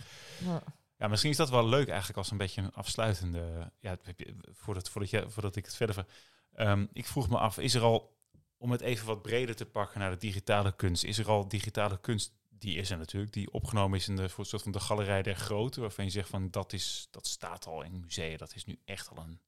Ja. 0.46 0.64
Ja, 0.98 1.08
misschien 1.08 1.32
is 1.32 1.38
dat 1.38 1.50
wel 1.50 1.68
leuk 1.68 1.88
eigenlijk 1.88 2.18
als 2.18 2.32
een 2.32 2.38
beetje 2.38 2.62
een 2.62 2.74
afsluitende. 2.74 3.72
Ja, 3.80 3.90
het 3.90 4.06
heb 4.06 4.20
je- 4.20 4.36
voordat, 4.52 4.90
voordat, 4.90 5.10
je, 5.10 5.30
voordat 5.30 5.56
ik 5.56 5.66
het 5.66 5.76
verder. 5.76 5.96
ver- 5.96 6.06
Ehm, 6.54 6.86
ik 6.94 7.06
vroeg 7.06 7.30
me 7.30 7.38
af, 7.38 7.58
is 7.58 7.74
er 7.74 7.82
al, 7.82 8.18
om 8.58 8.72
het 8.72 8.82
even 8.82 9.08
wat 9.08 9.22
breder 9.22 9.56
te 9.56 9.66
pakken 9.66 10.00
naar 10.00 10.10
de 10.12 10.18
digitale 10.18 10.76
kunst, 10.76 11.04
is 11.04 11.18
er 11.18 11.28
al 11.30 11.48
digitale 11.48 12.00
kunst, 12.00 12.34
die 12.60 12.78
is 12.78 12.90
er 12.90 12.98
natuurlijk, 12.98 13.34
die 13.34 13.52
opgenomen 13.52 13.98
is 13.98 14.08
in 14.08 14.16
de 14.16 14.30
voor 14.30 14.46
soort 14.46 14.62
van 14.62 14.72
de 14.72 14.80
galerij 14.80 15.22
der 15.22 15.36
grote, 15.36 15.82
waarvan 15.82 16.06
je 16.06 16.12
zegt 16.12 16.30
van 16.30 16.52
dat, 16.52 16.74
is, 16.74 17.08
dat 17.12 17.28
staat 17.28 17.66
al 17.66 17.82
in 17.82 18.00
musea, 18.00 18.38
dat 18.38 18.56
is 18.56 18.66
nu 18.66 18.80
echt 18.86 19.10
al 19.10 19.18
een 19.18 19.40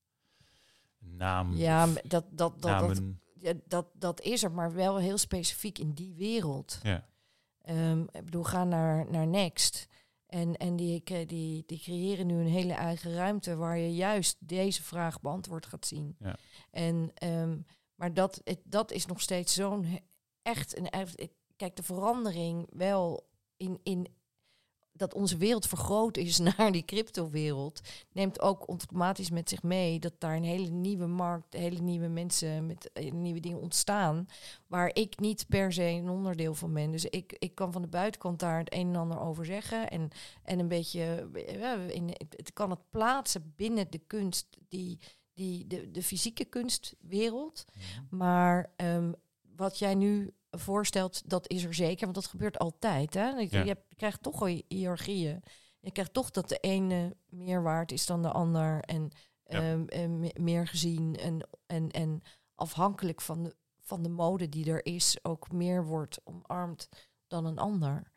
naam. 0.97 1.55
Ja, 1.55 1.85
dat, 1.85 2.03
dat, 2.03 2.25
dat, 2.31 2.61
dat, 2.61 2.61
namen. 2.61 3.21
dat, 3.65 3.87
dat 3.93 4.21
is 4.21 4.43
er, 4.43 4.51
maar 4.51 4.73
wel 4.73 4.97
heel 4.97 5.17
specifiek 5.17 5.77
in 5.77 5.93
die 5.93 6.13
wereld. 6.13 6.79
Ja. 6.83 7.07
Ehm, 7.61 8.01
ik 8.01 8.25
bedoel, 8.25 8.43
ga 8.43 8.63
naar, 8.63 9.11
naar 9.11 9.27
Next. 9.27 9.87
En, 10.25 10.57
en 10.57 10.75
die, 10.75 11.03
cre- 11.03 11.25
die, 11.25 11.63
die 11.65 11.79
creëren 11.79 12.27
nu 12.27 12.39
een 12.39 12.47
hele 12.47 12.73
eigen 12.73 13.13
ruimte 13.13 13.55
waar 13.55 13.77
je 13.77 13.95
juist 13.95 14.37
deze 14.39 14.83
vraag 14.83 15.21
beantwoord 15.21 15.65
gaat 15.65 15.85
zien. 15.85 16.15
Ja. 16.19 16.35
En, 16.71 17.11
ehm, 17.13 17.57
maar 17.95 18.13
dat, 18.13 18.41
dat 18.63 18.91
is 18.91 19.05
nog 19.05 19.21
steeds 19.21 19.53
zo'n 19.53 19.99
echt 20.41 20.77
een. 20.77 20.89
Kijk, 21.59 21.75
de 21.75 21.83
verandering 21.83 22.67
wel 22.71 23.27
in, 23.57 23.79
in 23.83 24.07
dat 24.91 25.13
onze 25.13 25.37
wereld 25.37 25.67
vergroot 25.67 26.17
is 26.17 26.37
naar 26.57 26.71
die 26.71 26.85
cryptowereld, 26.85 27.81
neemt 28.11 28.41
ook 28.41 28.67
automatisch 28.67 29.29
met 29.29 29.49
zich 29.49 29.63
mee 29.63 29.99
dat 29.99 30.13
daar 30.17 30.35
een 30.35 30.43
hele 30.43 30.69
nieuwe 30.69 31.05
markt, 31.05 31.53
hele 31.53 31.79
nieuwe 31.79 32.07
mensen 32.07 32.65
met 32.65 32.91
eh, 32.91 33.11
nieuwe 33.11 33.39
dingen 33.39 33.59
ontstaan, 33.59 34.25
waar 34.67 34.89
ik 34.93 35.19
niet 35.19 35.45
per 35.47 35.73
se 35.73 35.83
een 35.83 36.09
onderdeel 36.09 36.53
van 36.53 36.73
ben. 36.73 36.91
Dus 36.91 37.05
ik, 37.05 37.35
ik 37.39 37.55
kan 37.55 37.71
van 37.71 37.81
de 37.81 37.87
buitenkant 37.87 38.39
daar 38.39 38.57
het 38.57 38.73
een 38.73 38.87
en 38.87 38.95
ander 38.95 39.19
over 39.19 39.45
zeggen 39.45 39.89
en, 39.89 40.09
en 40.43 40.59
een 40.59 40.67
beetje, 40.67 41.29
eh, 41.33 41.59
ja, 41.59 41.75
in, 41.75 42.07
het 42.29 42.53
kan 42.53 42.69
het 42.69 42.89
plaatsen 42.89 43.53
binnen 43.55 43.91
de 43.91 44.01
kunst, 44.07 44.57
die, 44.67 44.99
die, 45.33 45.67
de, 45.67 45.91
de 45.91 46.03
fysieke 46.03 46.45
kunstwereld. 46.45 47.65
Maar 48.09 48.73
ehm, 48.75 49.11
wat 49.55 49.79
jij 49.79 49.95
nu 49.95 50.33
voorstelt, 50.51 51.29
dat 51.29 51.49
is 51.49 51.63
er 51.63 51.73
zeker, 51.73 52.03
want 52.03 52.15
dat 52.15 52.25
gebeurt 52.27 52.57
altijd. 52.59 53.13
Hè? 53.13 53.27
Je, 53.29 53.47
Ja. 53.51 53.63
je, 53.63 53.77
krijgt 53.95 54.21
toch 54.23 54.41
al 54.41 54.61
hiërarchieën. 54.67 55.43
Je 55.79 55.91
krijgt 55.91 56.13
toch 56.13 56.31
dat 56.31 56.49
de 56.49 56.57
ene 56.57 57.15
meer 57.29 57.63
waard 57.63 57.91
is 57.91 58.05
dan 58.05 58.21
de 58.21 58.31
ander 58.31 58.81
en, 58.81 59.11
Ja. 59.45 59.59
ehm, 59.71 59.85
en 59.87 60.19
me- 60.19 60.35
meer 60.39 60.67
gezien 60.67 61.15
en, 61.15 61.47
en, 61.65 61.89
en 61.91 62.21
afhankelijk 62.55 63.21
van 63.21 63.43
de, 63.43 63.55
van 63.79 64.03
de 64.03 64.09
mode 64.09 64.49
die 64.49 64.71
er 64.71 64.85
is, 64.85 65.23
ook 65.23 65.51
meer 65.51 65.85
wordt 65.85 66.19
omarmd 66.23 66.89
dan 67.27 67.45
een 67.45 67.57
ander. 67.57 68.11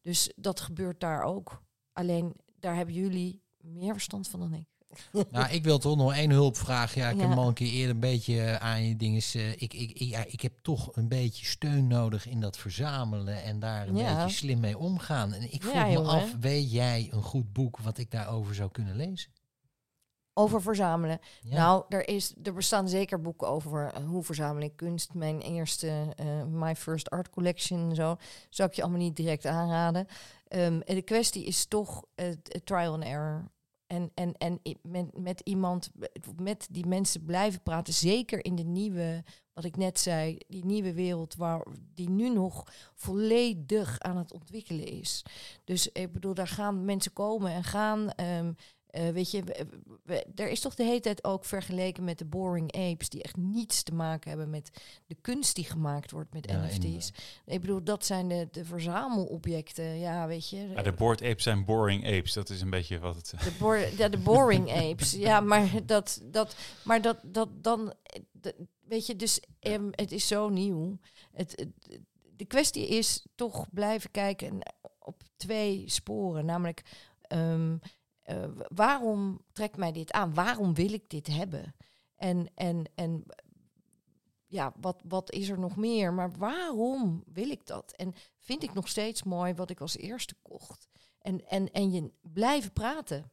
Dus 0.00 0.32
dat 0.36 0.60
gebeurt 0.60 1.00
daar 1.00 1.22
ook. 1.22 1.62
Alleen 1.92 2.34
daar 2.54 2.76
hebben 2.76 2.94
jullie 2.94 3.42
meer 3.56 3.92
verstand 3.92 4.28
van 4.28 4.40
dan 4.40 4.54
ik. 4.54 4.68
Nou, 5.30 5.50
ik 5.52 5.64
wil 5.64 5.78
toch 5.78 5.96
nog 5.96 6.14
één 6.14 6.30
hulp 6.30 6.56
vragen. 6.56 7.00
Ja, 7.00 7.08
ik 7.10 7.20
heb 7.20 7.28
Ja. 7.30 7.34
al 7.36 7.48
een 7.48 7.54
keer 7.54 7.72
eerder 7.72 7.94
een 7.94 8.00
beetje 8.00 8.40
eh, 8.42 8.54
aan 8.56 8.82
je 8.82 8.96
dingen. 8.96 9.22
ik, 9.34 9.60
ik, 9.74 9.90
ik, 9.90 9.98
ja, 9.98 10.24
ik 10.26 10.40
heb 10.40 10.52
toch 10.62 10.96
een 10.96 11.08
beetje 11.08 11.46
steun 11.46 11.86
nodig 11.86 12.26
in 12.26 12.40
dat 12.40 12.56
verzamelen 12.56 13.42
en 13.42 13.58
daar 13.58 13.88
een 13.88 13.96
Ja. 13.96 14.14
beetje 14.24 14.36
slim 14.36 14.60
mee 14.60 14.78
omgaan. 14.78 15.32
En 15.32 15.52
ik 15.52 15.62
vroeg 15.62 15.74
Ja, 15.74 15.84
me 15.84 15.92
jongen. 15.92 16.10
af, 16.10 16.34
weet 16.40 16.72
jij 16.72 17.08
een 17.12 17.22
goed 17.22 17.52
boek 17.52 17.78
wat 17.78 17.98
ik 17.98 18.10
daarover 18.10 18.54
zou 18.54 18.70
kunnen 18.70 18.96
lezen? 18.96 19.30
Over 20.34 20.62
verzamelen. 20.62 21.18
Nou, 21.42 21.84
er, 21.88 22.08
is, 22.08 22.34
er 22.42 22.52
bestaan 22.54 22.88
zeker 22.88 23.20
boeken 23.20 23.48
over 23.48 23.90
eh, 23.94 24.04
hoe 24.06 24.22
verzamel 24.22 24.62
ik 24.62 24.76
kunst. 24.76 25.14
Mijn 25.14 25.40
eerste, 25.40 26.12
eh, 26.16 26.44
My 26.44 26.74
First 26.76 27.10
Art 27.10 27.30
Collection 27.30 27.88
en 27.90 27.94
zo. 27.96 28.16
Zou 28.50 28.68
ik 28.68 28.74
je 28.74 28.82
allemaal 28.82 29.00
niet 29.00 29.16
direct 29.16 29.46
aanraden. 29.46 30.06
Ehm, 30.48 30.80
en 30.80 30.94
de 30.94 31.02
kwestie 31.02 31.44
is 31.44 31.66
toch 31.66 32.04
eh, 32.14 32.30
t- 32.30 32.60
trial 32.64 32.92
and 32.94 33.04
error. 33.04 33.50
En, 33.88 34.10
en, 34.14 34.34
en 34.38 34.60
met, 34.82 35.18
met 35.18 35.40
iemand, 35.40 35.90
met 36.36 36.68
die 36.70 36.86
mensen 36.86 37.24
blijven 37.24 37.62
praten. 37.62 37.94
Zeker 37.94 38.44
in 38.44 38.54
de 38.54 38.62
nieuwe, 38.62 39.24
wat 39.52 39.64
ik 39.64 39.76
net 39.76 39.98
zei, 39.98 40.38
die 40.48 40.64
nieuwe 40.64 40.92
wereld 40.92 41.34
waar 41.34 41.66
die 41.94 42.10
nu 42.10 42.28
nog 42.30 42.64
volledig 42.94 43.98
aan 43.98 44.16
het 44.16 44.32
ontwikkelen 44.32 44.86
is. 44.86 45.22
Dus 45.64 45.92
ik 45.92 46.12
bedoel, 46.12 46.34
daar 46.34 46.48
gaan 46.48 46.84
mensen 46.84 47.12
komen 47.12 47.52
en 47.52 47.64
gaan. 47.64 48.10
ehm, 48.10 48.52
eh, 48.90 49.08
weet 49.08 49.30
je, 49.30 49.42
we- 49.44 49.66
we- 50.04 50.26
er 50.34 50.48
is 50.48 50.60
toch 50.60 50.74
de 50.74 50.82
hele 50.84 51.00
tijd 51.00 51.24
ook 51.24 51.44
vergeleken 51.44 52.04
met 52.04 52.18
de 52.18 52.24
boring 52.24 52.72
apes, 52.74 53.08
die 53.08 53.22
echt 53.22 53.36
niets 53.36 53.82
te 53.82 53.94
maken 53.94 54.28
hebben 54.28 54.50
met 54.50 54.70
de 55.06 55.16
kunst 55.20 55.54
die 55.54 55.64
gemaakt 55.64 56.10
wordt 56.10 56.32
met 56.32 56.50
Ja, 56.50 56.64
NFT's. 56.64 56.74
inderdaad. 56.74 57.12
Ik 57.46 57.60
bedoel, 57.60 57.82
dat 57.84 58.04
zijn 58.06 58.28
de, 58.28 58.48
de 58.50 58.64
verzamelobjecten. 58.64 59.98
Ja, 59.98 60.26
weet 60.26 60.48
je. 60.48 60.68
Ja, 60.74 60.82
de 60.82 60.92
board 60.92 61.22
apes 61.22 61.42
zijn 61.42 61.64
boring 61.64 62.04
apes. 62.06 62.32
Dat 62.32 62.48
is 62.50 62.60
een 62.60 62.70
beetje 62.70 62.98
wat 62.98 63.16
het... 63.16 63.34
De, 63.58 63.94
ja, 63.96 64.08
de 64.08 64.18
boring 64.18 64.72
apes. 64.90 65.12
Ja, 65.12 65.40
maar 65.40 65.86
dat, 65.86 66.20
dat, 66.24 66.56
maar 66.84 67.02
dat, 67.02 67.18
dat 67.22 67.48
dan, 67.64 67.92
eh, 68.42 68.52
weet 68.86 69.06
je, 69.06 69.16
dus 69.16 69.40
ehm, 69.60 69.88
het 69.90 70.12
is 70.12 70.26
zo 70.26 70.48
nieuw. 70.48 70.98
Het, 71.32 71.50
het- 71.56 72.00
de 72.36 72.44
kwestie 72.44 72.88
is 72.88 73.26
toch 73.34 73.66
blijven 73.72 74.10
kijken 74.10 74.58
op 74.98 75.22
twee 75.36 75.82
sporen, 75.86 76.44
namelijk 76.44 76.82
ehm, 77.22 77.76
eh, 78.28 78.44
waarom 78.68 79.40
trekt 79.52 79.76
mij 79.76 79.92
dit 79.92 80.12
aan? 80.12 80.34
Waarom 80.34 80.74
wil 80.74 80.92
ik 80.92 81.10
dit 81.10 81.26
hebben? 81.26 81.74
En, 82.16 82.50
en, 82.54 82.84
en 82.94 83.24
ja, 84.46 84.72
wat, 84.80 85.02
wat 85.08 85.32
is 85.32 85.48
er 85.48 85.58
nog 85.58 85.76
meer? 85.76 86.12
Maar 86.12 86.32
waarom 86.32 87.22
wil 87.26 87.50
ik 87.50 87.66
dat? 87.66 87.92
En 87.92 88.14
vind 88.38 88.62
ik 88.62 88.74
nog 88.74 88.88
steeds 88.88 89.22
mooi 89.22 89.54
wat 89.54 89.70
ik 89.70 89.80
als 89.80 89.96
eerste 89.96 90.34
kocht. 90.42 90.88
En, 91.18 91.46
en, 91.46 91.72
en 91.72 91.90
je 91.90 92.12
blijven 92.20 92.72
praten. 92.72 93.30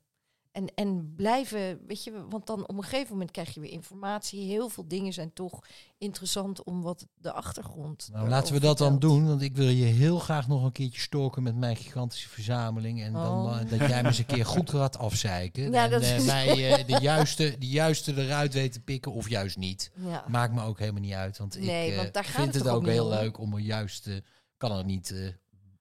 En, 0.55 0.67
en 0.75 1.13
blijven, 1.15 1.79
weet 1.87 2.03
je, 2.03 2.25
want 2.29 2.47
dan 2.47 2.67
op 2.67 2.77
een 2.77 2.83
gegeven 2.83 3.11
moment 3.11 3.31
krijg 3.31 3.53
je 3.53 3.59
weer 3.59 3.71
informatie. 3.71 4.45
Heel 4.47 4.69
veel 4.69 4.87
dingen 4.87 5.13
zijn 5.13 5.33
toch 5.33 5.59
interessant 5.97 6.63
om 6.63 6.81
wat 6.81 7.07
de 7.17 7.31
achtergrond. 7.31 8.09
Nou, 8.11 8.29
laten 8.29 8.53
we 8.53 8.59
dat 8.59 8.77
dan 8.77 8.99
doen, 8.99 9.27
want 9.27 9.41
ik 9.41 9.55
wil 9.55 9.67
je 9.67 9.83
heel 9.85 10.19
graag 10.19 10.47
nog 10.47 10.63
een 10.63 10.71
keertje 10.71 10.99
stalken 11.01 11.43
met 11.43 11.55
mijn 11.55 11.75
gigantische 11.75 12.29
verzameling. 12.29 13.01
En 13.03 13.13
dan 13.13 13.45
Oh. 13.45 13.59
eh, 13.61 13.69
dat 13.69 13.89
jij 13.89 14.01
me 14.01 14.07
eens 14.07 14.17
een 14.17 14.25
keer 14.25 14.45
goed 14.45 14.69
gaat 14.69 14.97
afzeiken. 14.97 15.71
Ja, 15.71 15.83
en 15.83 15.91
dat 15.91 16.01
eh, 16.01 16.15
is- 16.15 16.25
mij 16.25 16.73
eh, 16.77 16.85
de, 16.87 17.01
juiste, 17.01 17.55
de 17.59 17.67
juiste 17.67 18.23
eruit 18.25 18.53
weet 18.53 18.71
te 18.73 18.79
pikken 18.81 19.11
of 19.11 19.29
juist 19.29 19.57
niet. 19.57 19.91
Ja. 19.95 20.25
Maakt 20.27 20.53
me 20.53 20.63
ook 20.63 20.79
helemaal 20.79 21.01
niet 21.01 21.13
uit, 21.13 21.37
want 21.37 21.59
Nee, 21.59 21.89
ik 21.91 21.95
want 21.97 22.13
daar 22.13 22.23
gaat 22.25 22.41
vind 22.41 22.53
het 22.53 22.67
ook 22.67 22.85
heel 22.85 23.05
om? 23.05 23.11
leuk 23.11 23.39
om 23.39 23.53
er 23.53 23.59
juist, 23.59 24.07
eh, 24.07 24.15
kan 24.57 24.71
er 24.71 24.85
niet 24.85 25.13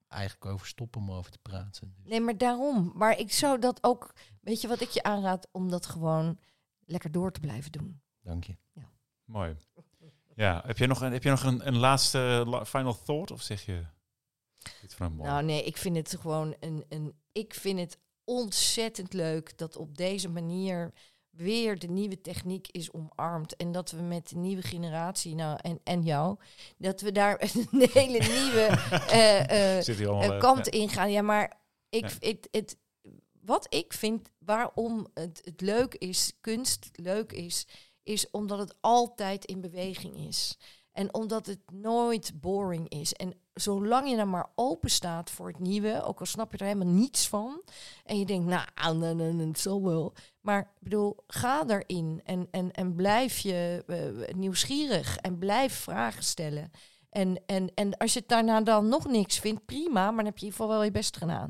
eigenlijk 0.07 0.45
over 0.45 0.67
stoppen 0.67 1.01
om 1.01 1.11
over 1.11 1.31
te 1.31 1.37
praten. 1.41 1.93
Dus 1.97 2.09
Nee, 2.11 2.19
maar 2.21 2.37
daarom. 2.37 2.91
Maar 2.95 3.19
ik 3.19 3.31
zou 3.31 3.59
dat 3.59 3.83
ook, 3.83 4.13
weet 4.41 4.61
je 4.61 4.67
wat 4.67 4.81
ik 4.81 4.89
je 4.89 5.03
aanraad, 5.03 5.47
om 5.51 5.69
dat 5.69 5.85
gewoon 5.85 6.39
lekker 6.85 7.11
door 7.11 7.31
te 7.31 7.39
blijven 7.39 7.71
doen. 7.71 8.01
dank 8.21 8.43
je. 8.43 8.55
Mooi. 9.25 9.55
Ja, 10.35 10.61
heb 10.65 10.77
je 10.77 10.87
nog 10.87 11.01
een, 11.01 11.11
heb 11.11 11.23
je 11.23 11.29
nog 11.29 11.43
een, 11.43 11.67
een 11.67 11.77
laatste 11.77 12.43
la- 12.47 12.65
final 12.65 13.03
thought? 13.03 13.31
Of 13.31 13.41
zeg 13.41 13.65
je 13.65 13.85
dit 14.81 14.93
van 14.93 15.05
een 15.05 15.13
mooi? 15.15 15.29
Nou 15.29 15.43
nee, 15.43 15.63
ik 15.63 15.77
vind 15.77 15.95
het 15.95 16.17
gewoon 16.19 16.55
een, 16.59 16.85
een. 16.89 17.13
Ik 17.31 17.53
vind 17.53 17.79
het 17.79 17.97
ontzettend 18.23 19.13
leuk 19.13 19.57
dat 19.57 19.75
op 19.75 19.97
deze 19.97 20.29
manier 20.29 20.93
weer 21.35 21.79
de 21.79 21.87
nieuwe 21.87 22.21
techniek 22.21 22.67
is 22.71 22.91
omarmd. 22.91 23.55
En 23.55 23.71
dat 23.71 23.91
we 23.91 24.01
met 24.01 24.29
de 24.29 24.37
nieuwe 24.37 24.61
generatie, 24.61 25.35
nou 25.35 25.59
en, 25.61 25.79
en 25.83 26.01
jou, 26.01 26.37
dat 26.77 27.01
we 27.01 27.11
daar 27.11 27.41
een 27.41 27.89
hele 27.93 28.19
nieuwe 28.19 28.61
eh, 29.09 29.49
eh, 29.49 30.25
eh, 30.25 30.39
kant 30.39 30.65
ja. 30.65 30.71
in 30.71 30.89
gaan. 30.89 31.11
Ja, 31.11 31.21
maar 31.21 31.59
ik, 31.89 32.15
het, 32.19 32.47
het, 32.51 32.77
wat 33.41 33.73
ik 33.73 33.93
vind, 33.93 34.29
waarom 34.37 35.07
het, 35.13 35.41
het 35.43 35.61
leuk 35.61 35.95
is, 35.95 36.33
kunst 36.41 36.89
leuk 36.91 37.31
is, 37.31 37.67
is 38.03 38.29
omdat 38.31 38.59
het 38.59 38.75
altijd 38.81 39.45
in 39.45 39.61
beweging 39.61 40.27
is. 40.27 40.57
En 40.91 41.13
omdat 41.13 41.45
het 41.45 41.71
nooit 41.71 42.39
boring 42.39 42.89
is. 42.89 43.13
En 43.13 43.33
zolang 43.55 44.09
je 44.09 44.15
dan 44.15 44.29
maar 44.29 44.49
open 44.55 44.89
staat 44.89 45.29
voor 45.29 45.47
het 45.47 45.59
nieuwe, 45.59 46.03
ook 46.03 46.19
al 46.19 46.25
snap 46.25 46.51
je 46.51 46.57
er 46.57 46.65
helemaal 46.65 46.93
niets 46.93 47.27
van. 47.27 47.61
En 48.05 48.19
je 48.19 48.25
denkt, 48.25 48.45
nou, 48.45 48.97
nee, 48.97 49.13
nee, 49.13 49.47
het 49.47 49.59
zal 49.59 49.83
wel. 49.83 50.13
Maar 50.41 50.59
ik 50.59 50.67
bedoel, 50.79 51.17
ga 51.27 51.67
erin 51.67 52.21
en, 52.25 52.47
en, 52.51 52.71
en 52.71 52.95
blijf 52.95 53.37
je 53.37 53.83
eh, 53.87 54.35
nieuwsgierig 54.35 55.17
en 55.17 55.37
blijf 55.37 55.73
vragen 55.73 56.23
stellen. 56.23 56.71
En, 57.09 57.41
en, 57.45 57.71
en 57.73 57.97
als 57.97 58.13
je 58.13 58.19
het 58.19 58.29
daarna 58.29 58.61
dan 58.61 58.87
nog 58.87 59.07
niks 59.07 59.39
vindt, 59.39 59.65
prima, 59.65 60.05
maar 60.05 60.15
dan 60.15 60.25
heb 60.25 60.37
je 60.37 60.45
in 60.45 60.51
ieder 60.51 60.59
geval 60.59 60.67
wel 60.67 60.83
je 60.83 60.91
best 60.91 61.17
gedaan. 61.17 61.49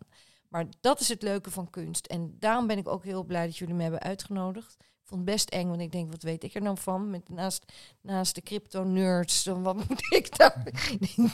Maar 0.50 0.66
dat 0.82 1.00
is 1.00 1.10
het 1.10 1.22
leuke 1.22 1.52
van 1.52 1.70
kunst. 1.70 2.06
En 2.06 2.36
daarom 2.40 2.68
ben 2.68 2.78
ik 2.78 2.88
ook 2.88 3.04
heel 3.04 3.24
blij 3.24 3.46
dat 3.46 3.58
jullie 3.58 3.74
me 3.74 3.82
hebben 3.82 4.02
uitgenodigd. 4.02 4.78
Ik 5.06 5.12
vond 5.12 5.26
het 5.26 5.36
best 5.36 5.50
eng, 5.50 5.68
want 5.68 5.82
ik 5.82 5.92
denk, 5.92 6.12
wat 6.12 6.24
weet 6.24 6.44
ik 6.44 6.54
er 6.54 6.62
nou 6.62 6.78
van? 6.78 7.10
Met, 7.10 7.30
naast, 7.30 7.72
naast 8.02 8.36
de 8.36 8.42
crypto-nerds, 8.42 9.44
dan 9.44 9.64
wat 9.64 9.76
moet 9.90 10.14
ik 10.14 10.38
daar? 10.38 10.72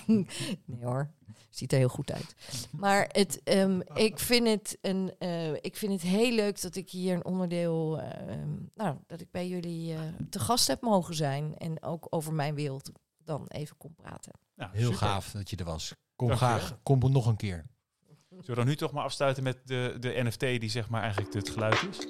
nee 0.65 0.83
hoor, 0.83 1.11
ziet 1.49 1.71
er 1.71 1.77
heel 1.77 1.87
goed 1.87 2.11
uit. 2.11 2.35
Maar 2.71 3.09
het, 3.11 3.43
ehm, 3.43 3.79
ik, 3.93 4.19
vind 4.19 4.47
het 4.47 4.77
een, 4.81 5.13
eh, 5.19 5.53
ik 5.53 5.75
vind 5.75 5.91
het 5.91 6.01
heel 6.01 6.31
leuk 6.31 6.61
dat 6.61 6.75
ik 6.75 6.89
hier 6.89 7.15
een 7.15 7.25
onderdeel, 7.25 7.99
ehm, 7.99 8.49
nou, 8.75 8.97
dat 9.07 9.21
ik 9.21 9.31
bij 9.31 9.47
jullie 9.47 9.93
eh, 9.93 9.99
te 10.29 10.39
gast 10.39 10.67
heb 10.67 10.81
mogen 10.81 11.15
zijn. 11.15 11.57
En 11.57 11.83
ook 11.83 12.07
over 12.09 12.33
mijn 12.33 12.55
wereld 12.55 12.91
dan 13.23 13.45
even 13.47 13.77
kon 13.77 13.93
praten. 13.95 14.31
Nou, 14.55 14.71
Heel 14.73 14.91
super. 14.91 15.07
gaaf 15.07 15.31
dat 15.31 15.49
je 15.49 15.55
er 15.55 15.65
was. 15.65 15.95
Kom 16.15 16.27
Dank 16.27 16.39
je 16.39 16.45
graag, 16.45 16.79
kom 16.83 17.03
er 17.03 17.11
nog 17.11 17.25
een 17.25 17.37
keer. 17.37 17.65
Zullen 18.29 18.45
we 18.45 18.55
dan 18.55 18.65
nu 18.65 18.75
toch 18.75 18.91
maar 18.91 19.03
afsluiten 19.03 19.43
met 19.43 19.67
de, 19.67 19.95
de 19.99 20.23
NFT 20.23 20.39
die 20.39 20.69
zeg 20.69 20.89
maar 20.89 21.01
eigenlijk 21.01 21.33
het 21.33 21.49
geluid 21.49 21.87
is? 21.89 22.07